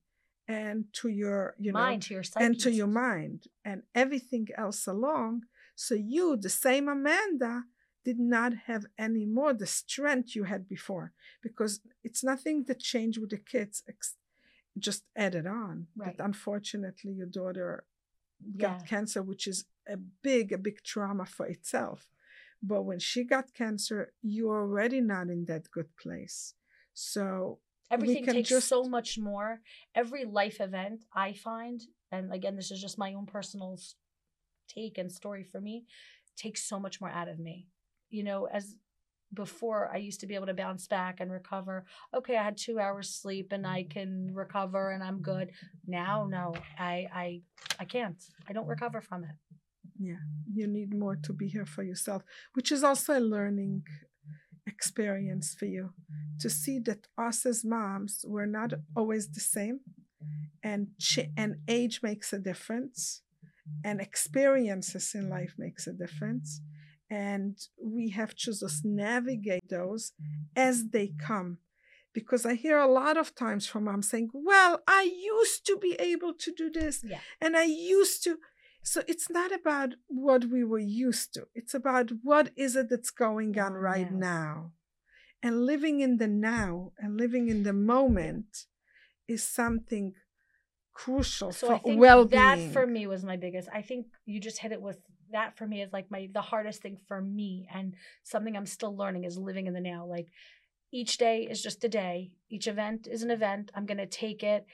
and 0.48 0.84
to 0.92 1.08
your 1.08 1.54
you 1.58 1.72
mind 1.72 2.02
know 2.02 2.06
to 2.08 2.14
your 2.14 2.22
psyche. 2.22 2.44
and 2.44 2.58
to 2.60 2.70
your 2.70 2.86
mind 2.86 3.44
and 3.64 3.82
everything 3.94 4.46
else 4.56 4.86
along 4.86 5.42
so 5.74 5.94
you 5.94 6.36
the 6.36 6.48
same 6.50 6.86
amanda 6.88 7.64
did 8.04 8.18
not 8.18 8.52
have 8.66 8.84
any 8.98 9.24
more 9.24 9.54
the 9.54 9.66
strength 9.66 10.36
you 10.36 10.44
had 10.44 10.68
before 10.68 11.12
because 11.42 11.80
it's 12.02 12.22
nothing 12.22 12.64
that 12.68 12.78
changed 12.78 13.18
with 13.18 13.30
the 13.30 13.38
kids 13.38 13.82
ex- 13.88 14.16
just 14.78 15.04
added 15.16 15.46
on 15.46 15.86
Right. 15.96 16.16
but 16.16 16.24
unfortunately 16.24 17.12
your 17.12 17.26
daughter 17.40 17.84
got 18.58 18.80
Yeah. 18.80 18.86
cancer 18.86 19.22
which 19.22 19.46
is 19.46 19.64
a 19.88 19.96
big 19.96 20.52
a 20.52 20.58
big 20.58 20.82
trauma 20.82 21.24
for 21.24 21.46
itself 21.46 22.08
but 22.62 22.82
when 22.82 22.98
she 22.98 23.24
got 23.24 23.54
cancer 23.54 24.12
you're 24.22 24.60
already 24.60 25.00
not 25.00 25.28
in 25.30 25.46
that 25.46 25.70
good 25.70 25.90
place 25.96 26.54
so 26.92 27.58
Everything 27.90 28.24
takes 28.26 28.48
just- 28.48 28.68
so 28.68 28.84
much 28.84 29.18
more. 29.18 29.60
Every 29.94 30.24
life 30.24 30.60
event 30.60 31.04
I 31.14 31.32
find, 31.34 31.80
and 32.10 32.32
again, 32.32 32.56
this 32.56 32.70
is 32.70 32.80
just 32.80 32.98
my 32.98 33.14
own 33.14 33.26
personal 33.26 33.78
take 34.68 34.98
and 34.98 35.12
story 35.12 35.44
for 35.44 35.60
me, 35.60 35.84
takes 36.36 36.64
so 36.64 36.80
much 36.80 37.00
more 37.00 37.10
out 37.10 37.28
of 37.28 37.38
me. 37.38 37.68
You 38.10 38.24
know, 38.24 38.46
as 38.46 38.76
before 39.32 39.90
I 39.92 39.96
used 39.96 40.20
to 40.20 40.26
be 40.26 40.34
able 40.36 40.46
to 40.46 40.54
bounce 40.54 40.86
back 40.86 41.18
and 41.20 41.30
recover. 41.30 41.84
Okay, 42.14 42.36
I 42.36 42.42
had 42.44 42.56
two 42.56 42.78
hours 42.78 43.10
sleep 43.14 43.50
and 43.50 43.66
I 43.66 43.82
can 43.82 44.32
recover 44.32 44.92
and 44.92 45.02
I'm 45.02 45.20
good. 45.22 45.50
Now, 45.86 46.26
no, 46.30 46.54
I 46.78 47.08
I 47.12 47.42
I 47.80 47.84
can't. 47.84 48.22
I 48.48 48.52
don't 48.52 48.66
recover 48.68 49.00
from 49.00 49.24
it. 49.24 49.36
Yeah, 49.98 50.16
you 50.52 50.66
need 50.66 50.94
more 50.94 51.16
to 51.16 51.32
be 51.32 51.48
here 51.48 51.66
for 51.66 51.82
yourself, 51.82 52.22
which 52.54 52.70
is 52.70 52.84
also 52.84 53.18
a 53.18 53.20
learning 53.20 53.82
experience 54.66 55.54
for 55.58 55.66
you 55.66 55.90
to 56.40 56.48
see 56.50 56.78
that 56.80 57.06
us 57.18 57.44
as 57.46 57.64
moms 57.64 58.24
we're 58.26 58.46
not 58.46 58.72
always 58.96 59.28
the 59.30 59.40
same, 59.40 59.80
and 60.62 60.88
ch- 60.98 61.30
and 61.36 61.56
age 61.68 62.00
makes 62.02 62.32
a 62.32 62.38
difference, 62.38 63.22
and 63.84 64.00
experiences 64.00 65.14
in 65.14 65.28
life 65.28 65.54
makes 65.58 65.86
a 65.86 65.92
difference, 65.92 66.60
and 67.10 67.56
we 67.82 68.10
have 68.10 68.34
to 68.34 68.52
just 68.52 68.84
navigate 68.84 69.68
those 69.68 70.12
as 70.56 70.88
they 70.90 71.12
come. 71.18 71.58
Because 72.12 72.46
I 72.46 72.54
hear 72.54 72.78
a 72.78 72.86
lot 72.86 73.16
of 73.16 73.34
times 73.34 73.66
from 73.66 73.84
moms 73.84 74.08
saying, 74.08 74.30
Well, 74.32 74.82
I 74.86 75.02
used 75.02 75.66
to 75.66 75.76
be 75.76 75.94
able 75.98 76.32
to 76.34 76.52
do 76.52 76.70
this, 76.70 77.02
Yeah. 77.04 77.20
and 77.40 77.56
I 77.56 77.64
used 77.64 78.22
to. 78.24 78.38
So 78.84 79.02
it's 79.08 79.30
not 79.30 79.50
about 79.50 79.94
what 80.08 80.44
we 80.44 80.62
were 80.62 80.78
used 80.78 81.32
to. 81.34 81.48
It's 81.54 81.74
about 81.74 82.10
what 82.22 82.50
is 82.54 82.76
it 82.76 82.90
that's 82.90 83.10
going 83.10 83.58
on 83.58 83.72
right 83.72 84.12
Now. 84.12 84.18
now. 84.18 84.70
And 85.42 85.64
living 85.64 86.00
in 86.00 86.18
the 86.18 86.28
now 86.28 86.92
and 86.98 87.16
living 87.16 87.48
in 87.48 87.62
the 87.62 87.72
moment 87.72 88.66
is 89.26 89.42
something 89.42 90.12
crucial 90.92 91.50
So 91.50 91.68
for 91.68 91.74
I 91.74 91.78
think 91.78 91.98
well-being. 91.98 92.40
that 92.40 92.72
for 92.72 92.86
me 92.86 93.06
was 93.06 93.24
my 93.24 93.36
biggest. 93.36 93.68
I 93.72 93.82
think 93.82 94.06
you 94.26 94.38
just 94.38 94.58
hit 94.58 94.72
it 94.72 94.80
with 94.80 94.98
that 95.32 95.56
for 95.56 95.66
me 95.66 95.82
is 95.82 95.92
like 95.92 96.10
my 96.10 96.28
the 96.32 96.42
hardest 96.42 96.82
thing 96.82 96.98
for 97.08 97.20
me 97.20 97.66
and 97.74 97.94
something 98.22 98.56
I'm 98.56 98.66
still 98.66 98.94
learning 98.96 99.24
is 99.24 99.36
living 99.38 99.66
in 99.66 99.72
the 99.74 99.80
now. 99.80 100.06
Like 100.06 100.28
each 100.92 101.18
day 101.18 101.48
is 101.50 101.62
just 101.62 101.82
a 101.84 101.88
day. 101.88 102.32
Each 102.50 102.66
event 102.68 103.08
is 103.10 103.22
an 103.22 103.30
event. 103.30 103.70
I'm 103.74 103.86
gonna 103.86 104.06
take 104.06 104.42
it 104.42 104.66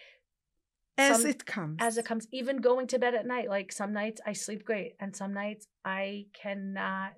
as 1.00 1.20
some- 1.22 1.30
it 1.30 1.46
comes. 1.46 1.76
as 1.80 1.98
it 1.98 2.04
comes. 2.04 2.26
Even 2.32 2.58
going 2.58 2.86
to 2.88 2.98
bed 2.98 3.14
at 3.14 3.26
night, 3.26 3.48
like 3.48 3.72
some 3.72 3.92
nights 3.92 4.20
I 4.26 4.32
sleep 4.34 4.64
great, 4.64 4.94
and 5.00 5.14
some 5.16 5.32
nights 5.34 5.66
I 5.84 6.26
cannot. 6.32 7.12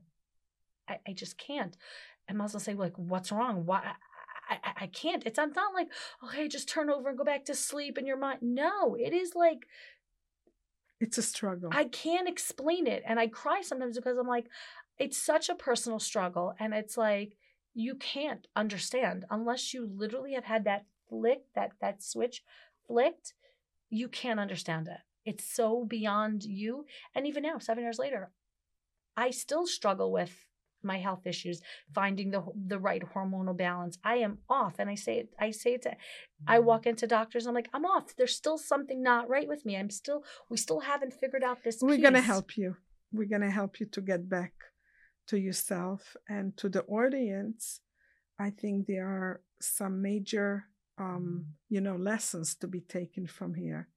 I, 0.88 0.99
I 1.09 1.12
just 1.12 1.38
can't. 1.38 1.77
And 2.29 2.38
Mazel 2.38 2.61
say 2.61 2.75
like, 2.75 2.97
"What's 2.97 3.33
wrong? 3.33 3.66
Why?" 3.66 3.92
I, 4.51 4.55
I, 4.64 4.73
I 4.83 4.87
can't. 4.88 5.25
It's 5.27 5.37
not 5.38 5.55
not 5.55 5.75
like 5.75 5.88
okay, 6.25 6.49
just 6.49 6.68
turn 6.68 6.90
over 6.90 7.09
and 7.09 7.18
go 7.18 7.25
back 7.25 7.45
to 7.47 7.55
sleep 7.55 7.99
in 7.99 8.07
your 8.07 8.18
mind. 8.18 8.40
No, 8.42 8.95
it 8.97 9.12
is 9.12 9.35
like 9.35 9.66
It's 11.01 11.18
a 11.18 11.23
struggle. 11.23 11.71
I 11.73 11.85
can't 11.85 12.29
explain 12.29 12.87
it. 12.87 13.03
And 13.07 13.18
I 13.18 13.27
cry 13.27 13.61
sometimes 13.62 13.97
because 13.97 14.18
I'm 14.18 14.29
like, 14.29 14.47
it's 14.99 15.18
such 15.18 15.49
a 15.49 15.55
personal 15.55 15.99
struggle. 15.99 16.55
And 16.61 16.73
it's 16.75 16.97
like, 16.97 17.37
you 17.75 17.95
can't 17.97 18.47
understand 18.55 19.25
unless 19.31 19.73
you 19.75 19.87
literally 19.87 20.35
have 20.35 20.45
had 20.45 20.64
that 20.64 20.85
flick, 21.09 21.42
that 21.55 21.73
that 21.81 22.03
switch 22.03 22.42
flicked, 22.87 23.35
you 23.92 24.09
can't 24.09 24.40
understand 24.40 24.88
it. 24.88 25.00
It's 25.24 25.44
so 25.44 25.85
beyond 25.85 26.42
you. 26.42 26.87
And 27.14 27.26
even 27.26 27.42
now, 27.42 27.59
seven 27.59 27.85
years 27.85 27.98
later, 27.98 28.31
I 29.16 29.31
still 29.31 29.66
struggle 29.66 30.11
with 30.11 30.35
my 30.83 30.98
health 30.98 31.26
issues, 31.26 31.61
finding 31.94 32.31
the 32.31 32.42
the 32.66 32.78
right 32.78 33.02
hormonal 33.14 33.57
balance. 33.57 33.98
I 34.02 34.16
am 34.16 34.38
off, 34.48 34.76
and 34.78 34.90
I 34.90 34.96
say 34.96 35.18
it. 35.18 35.28
I 35.38 35.52
say 35.52 35.74
it 35.74 35.83
to. 35.83 35.92
I 36.46 36.57
mm-hmm. 36.57 36.66
walk 36.66 36.87
into 36.87 37.07
doctors. 37.07 37.46
I'm 37.46 37.55
like, 37.55 37.68
I'm 37.72 37.85
off. 37.85 38.16
There's 38.16 38.35
still 38.35 38.59
something 38.59 39.02
not 39.02 39.28
right 39.28 39.46
with 39.46 39.64
me. 39.64 39.76
I'm 39.76 39.90
still. 39.90 40.24
We 40.48 40.57
still 40.57 40.81
haven't 40.81 41.14
figured 41.14 41.44
out 41.44 41.62
this. 41.62 41.78
We're 41.81 41.98
going 41.98 42.14
to 42.14 42.20
help 42.20 42.57
you. 42.57 42.76
We're 43.12 43.28
going 43.28 43.42
to 43.42 43.50
help 43.50 43.78
you 43.78 43.87
to 43.87 44.00
get 44.00 44.28
back 44.28 44.55
to 45.28 45.38
yourself 45.38 46.16
and 46.28 46.57
to 46.57 46.68
the 46.68 46.83
audience. 46.85 47.81
I 48.40 48.50
think 48.50 48.87
there 48.87 49.07
are 49.07 49.42
some 49.61 50.02
major, 50.02 50.64
um, 50.98 51.46
you 51.68 51.81
know, 51.81 51.96
lessons 51.96 52.55
to 52.57 52.66
be 52.66 52.81
taken 52.81 53.26
from 53.26 53.55
here 53.55 53.88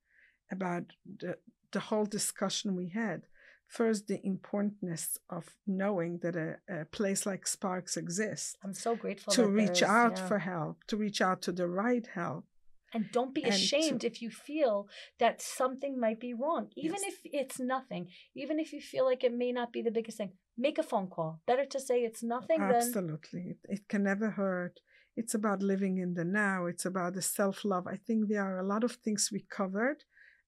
about 0.52 0.84
the, 1.20 1.38
the 1.72 1.80
whole 1.80 2.06
discussion 2.06 2.76
we 2.76 2.90
had. 2.90 3.24
First, 3.68 4.08
the 4.08 4.20
importance 4.26 5.18
of 5.30 5.46
knowing 5.66 6.20
that 6.22 6.36
a, 6.36 6.58
a 6.70 6.86
place 6.86 7.26
like 7.26 7.48
Sparks 7.48 7.98
exists, 7.98 8.56
I'm 8.64 8.74
so 8.76 8.96
grateful 8.96 9.34
to 9.34 9.48
reach 9.48 9.82
out 9.82 10.18
yeah. 10.18 10.28
for 10.28 10.40
help, 10.40 10.84
to 10.88 10.98
reach 10.98 11.20
out 11.20 11.42
to 11.44 11.52
the 11.52 11.68
right 11.68 12.08
help. 12.14 12.46
and 12.94 13.12
don't 13.12 13.34
be 13.34 13.44
and 13.44 13.52
to- 13.52 13.58
ashamed 13.58 14.04
if 14.04 14.22
you 14.22 14.30
feel 14.30 14.88
that 15.20 15.42
something 15.42 16.00
might 16.00 16.20
be 16.28 16.34
wrong 16.42 16.64
even 16.86 17.00
Yes. 17.02 17.12
if 17.12 17.18
it's 17.42 17.60
nothing 17.60 18.04
even 18.42 18.56
if 18.64 18.72
you 18.74 18.80
feel 18.92 19.06
like 19.10 19.24
it 19.28 19.34
may 19.44 19.52
not 19.60 19.70
be 19.76 19.82
the 19.82 19.96
biggest 19.98 20.18
thing 20.20 20.32
make 20.66 20.78
a 20.80 20.84
phone 20.92 21.08
call 21.16 21.32
better 21.50 21.66
to 21.74 21.80
say 21.88 21.98
it's 22.08 22.24
nothing 22.36 22.60
than 22.62 22.76
Absolutely. 22.76 23.44
It, 23.54 23.60
it 23.76 23.82
can 23.92 24.04
never 24.12 24.30
hurt. 24.42 24.76
It's 25.16 25.34
about 25.34 25.62
living 25.64 25.98
in 25.98 26.14
the 26.14 26.26
now. 26.26 26.66
It's 26.66 26.86
about 26.86 27.14
the 27.14 27.22
self 27.22 27.64
love. 27.66 27.88
I 27.88 27.98
think 27.98 28.28
there 28.28 28.44
are 28.44 28.60
a 28.60 28.68
lot 28.68 28.84
of 28.84 28.94
things 28.94 29.30
we 29.32 29.46
covered. 29.50 30.04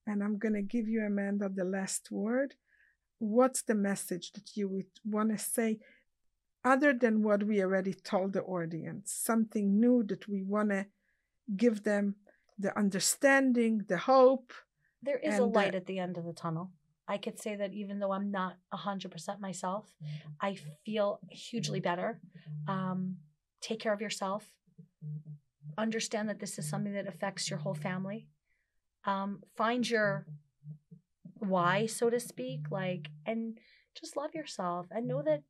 And 0.06 0.24
I'm 0.24 0.38
going 0.38 0.54
to 0.54 0.62
give 0.62 0.88
you, 0.88 1.06
Amanda, 1.06 1.50
the 1.50 1.66
last 1.66 2.12
word. 2.12 2.56
What's 3.20 3.62
the 3.64 3.76
message 3.76 4.32
that 4.34 4.56
you 4.56 4.68
would 4.70 4.92
want 5.06 5.30
to 5.32 5.38
say 5.38 5.80
other 6.64 6.94
than 6.94 7.24
what 7.24 7.44
we 7.44 7.62
already 7.62 7.94
told 7.94 8.34
the 8.34 8.44
audience? 8.44 9.12
Something 9.12 9.80
new 9.80 10.04
that 10.04 10.28
we 10.28 10.44
want 10.44 10.70
to 10.70 10.86
give 11.56 11.84
them 11.84 12.16
the 12.60 12.78
understanding, 12.78 13.86
the 13.88 13.98
hope. 13.98 14.52
there 15.02 15.20
is 15.20 15.40
a 15.40 15.44
uh, 15.44 15.48
light 15.48 15.76
at 15.76 15.86
the 15.86 16.00
end 16.00 16.18
of 16.18 16.26
the 16.26 16.34
tunnel 16.34 16.72
i 17.08 17.18
could 17.18 17.40
say 17.40 17.56
that 17.56 17.72
even 17.74 18.00
though 18.00 18.12
i'm 18.12 18.32
not 18.32 18.58
100% 18.74 19.40
myself 19.40 19.86
i 20.42 20.58
feel 20.86 21.20
hugely 21.30 21.80
better 21.80 22.20
um, 22.68 23.16
take 23.62 23.80
care 23.80 23.94
of 23.94 24.02
yourself 24.02 24.50
understand 25.78 26.30
that 26.30 26.40
this 26.40 26.58
is 26.58 26.68
something 26.70 26.94
that 26.94 27.08
affects 27.08 27.50
your 27.50 27.60
whole 27.60 27.76
family 27.76 28.28
um, 29.06 29.42
find 29.56 29.90
your 29.90 30.26
why 31.40 31.86
so 31.86 32.10
to 32.10 32.20
speak 32.20 32.62
like 32.72 33.10
and 33.26 33.60
just 33.96 34.18
love 34.18 34.34
yourself 34.34 34.88
and 34.92 35.08
know 35.08 35.22
that 35.22 35.44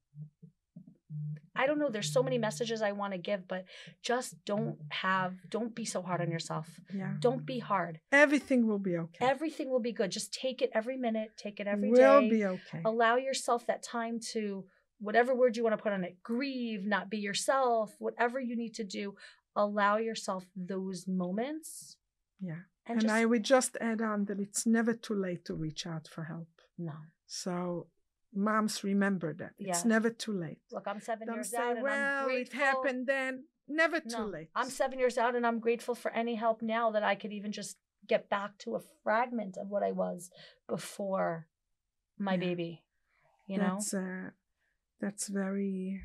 i 1.56 1.66
don't 1.66 1.80
know 1.80 1.90
there's 1.90 2.12
so 2.12 2.22
many 2.22 2.38
messages 2.38 2.82
i 2.82 2.92
want 2.92 3.14
to 3.14 3.18
give 3.18 3.48
but 3.48 3.64
just 4.04 4.36
don't 4.46 4.78
have 4.90 5.34
don't 5.50 5.74
be 5.74 5.86
so 5.86 6.02
hard 6.02 6.20
on 6.22 6.30
yourself 6.30 6.68
Yeah. 6.94 7.14
don't 7.20 7.46
be 7.46 7.60
hard 7.60 8.00
Everything 8.12 8.68
will 8.68 8.80
be 8.80 8.98
okay. 8.98 9.26
everything 9.26 9.70
will 9.70 9.80
be 9.80 9.94
good 9.94 10.12
just 10.12 10.34
take 10.34 10.62
it 10.62 10.72
every 10.74 10.98
minute 10.98 11.32
take 11.38 11.60
it 11.62 11.68
every 11.68 11.90
day. 11.92 12.02
will 12.02 12.30
be 12.30 12.46
okay. 12.46 12.82
allow 12.84 13.16
yourself 13.16 13.66
that 13.68 13.82
time 13.82 14.20
to 14.34 14.66
whatever 15.00 15.34
word 15.36 15.56
you 15.56 15.64
want 15.64 15.78
to 15.78 15.82
put 15.82 15.92
on 15.94 16.04
it 16.04 16.18
grieve 16.24 16.86
not 16.86 17.10
be 17.10 17.18
yourself 17.18 17.96
whatever 18.00 18.40
you 18.40 18.56
need 18.56 18.74
to 18.74 18.84
do 18.84 19.16
allow 19.56 19.98
yourself 19.98 20.46
those 20.56 21.08
moments 21.08 21.98
Yeah. 22.40 22.62
and, 22.86 22.98
And, 22.98 23.02
just 23.02 23.14
I 23.14 23.26
would 23.26 23.44
just 23.44 23.78
add 23.82 24.02
on 24.02 24.26
that 24.26 24.40
it's 24.40 24.66
never 24.66 24.94
too 24.94 25.16
late 25.16 25.44
to 25.46 25.54
reach 25.56 25.86
out 25.88 26.08
for 26.08 26.24
help. 26.26 26.50
no 26.78 26.94
So, 27.26 27.88
moms, 28.34 28.84
remember 28.84 29.34
that 29.34 29.54
it's 29.58 29.84
never 29.86 30.10
too 30.10 30.34
late. 30.34 30.60
look 30.72 30.88
i'm 30.88 31.00
7 31.02 31.26
Don't 31.28 31.36
years 31.38 31.50
say, 31.52 31.58
out 31.58 31.78
and 31.78 31.80
i'm 31.80 31.84
well, 31.84 32.28
it 32.30 32.54
happened 32.54 33.08
then. 33.08 33.44
Never 33.68 34.00
too 34.00 34.08
No, 34.26 34.26
late. 34.38 34.50
i'm 34.56 34.70
seven 34.70 34.98
years 35.00 35.18
out 35.18 35.36
and 35.36 35.46
i'm 35.48 35.60
grateful 35.60 35.96
for 35.96 36.12
any 36.12 36.36
help 36.36 36.62
now 36.62 36.92
that 36.92 37.04
i 37.04 37.16
could 37.16 37.34
even 37.34 37.52
just 37.52 37.78
get 38.08 38.30
back 38.30 38.58
to 38.60 38.76
a 38.76 38.82
fragment 39.04 39.58
of 39.58 39.68
what 39.70 39.84
i 39.84 39.92
was 39.92 40.30
before 40.68 41.48
my 42.18 42.34
Yeah. 42.36 42.40
baby 42.48 42.84
you 43.48 43.58
know 43.58 43.76
that's, 43.80 43.94
uh, 43.94 44.30
that's 45.00 45.28
very. 45.28 46.02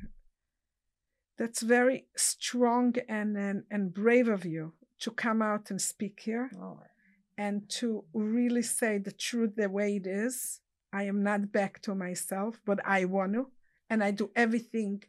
That's 1.37 1.61
very 1.61 2.05
strong 2.15 2.93
and, 3.09 3.35
and 3.35 3.63
and 3.71 3.93
brave 3.93 4.27
of 4.27 4.45
you 4.45 4.73
to 4.99 5.11
come 5.11 5.41
out 5.41 5.71
and 5.71 5.81
speak 5.81 6.21
here 6.23 6.51
Oh, 6.61 6.79
and 7.37 7.67
to 7.69 8.05
really 8.13 8.61
say 8.61 8.99
the 8.99 9.11
truth 9.11 9.55
the 9.55 9.69
way 9.69 9.95
it 9.95 10.07
is. 10.07 10.59
I 10.93 11.03
am 11.03 11.23
not 11.23 11.51
back 11.51 11.81
to 11.81 11.95
myself, 11.95 12.61
but 12.65 12.79
I 12.85 13.05
want 13.05 13.33
to, 13.33 13.47
and 13.89 14.03
I 14.03 14.11
do 14.11 14.29
everything 14.35 15.03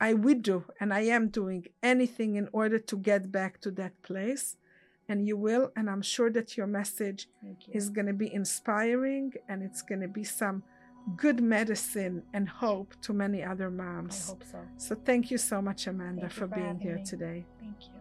I 0.00 0.14
would 0.14 0.42
do, 0.42 0.64
and 0.80 0.92
I 0.92 1.00
am 1.00 1.28
doing 1.28 1.66
anything 1.82 2.36
in 2.36 2.48
order 2.52 2.78
to 2.78 2.96
get 2.96 3.32
back 3.32 3.60
to 3.62 3.70
that 3.72 4.02
place. 4.02 4.56
And 5.08 5.26
you 5.26 5.36
will, 5.36 5.72
and 5.74 5.88
I'm 5.88 6.02
sure 6.02 6.30
that 6.30 6.56
your 6.56 6.66
message 6.66 7.28
you 7.42 7.56
is 7.72 7.88
going 7.88 8.08
to 8.08 8.12
be 8.12 8.32
inspiring 8.32 9.32
and 9.48 9.62
it's 9.62 9.80
going 9.80 10.02
to 10.02 10.08
be 10.08 10.22
some 10.22 10.62
good 11.16 11.40
medicine 11.42 12.22
and 12.32 12.48
hope 12.48 12.94
to 13.02 13.12
many 13.12 13.42
other 13.42 13.70
moms. 13.70 14.24
i 14.28 14.30
hope 14.32 14.44
so 14.52 14.58
So 14.76 14.94
thank 14.94 15.30
you 15.30 15.38
so 15.38 15.60
much, 15.62 15.86
Amanda, 15.86 16.22
Thank 16.22 16.32
for 16.32 16.48
for 16.48 16.54
being 16.56 16.78
here 16.78 16.96
me. 16.96 17.04
today. 17.04 17.44
thank 17.60 17.76
you 17.88 17.97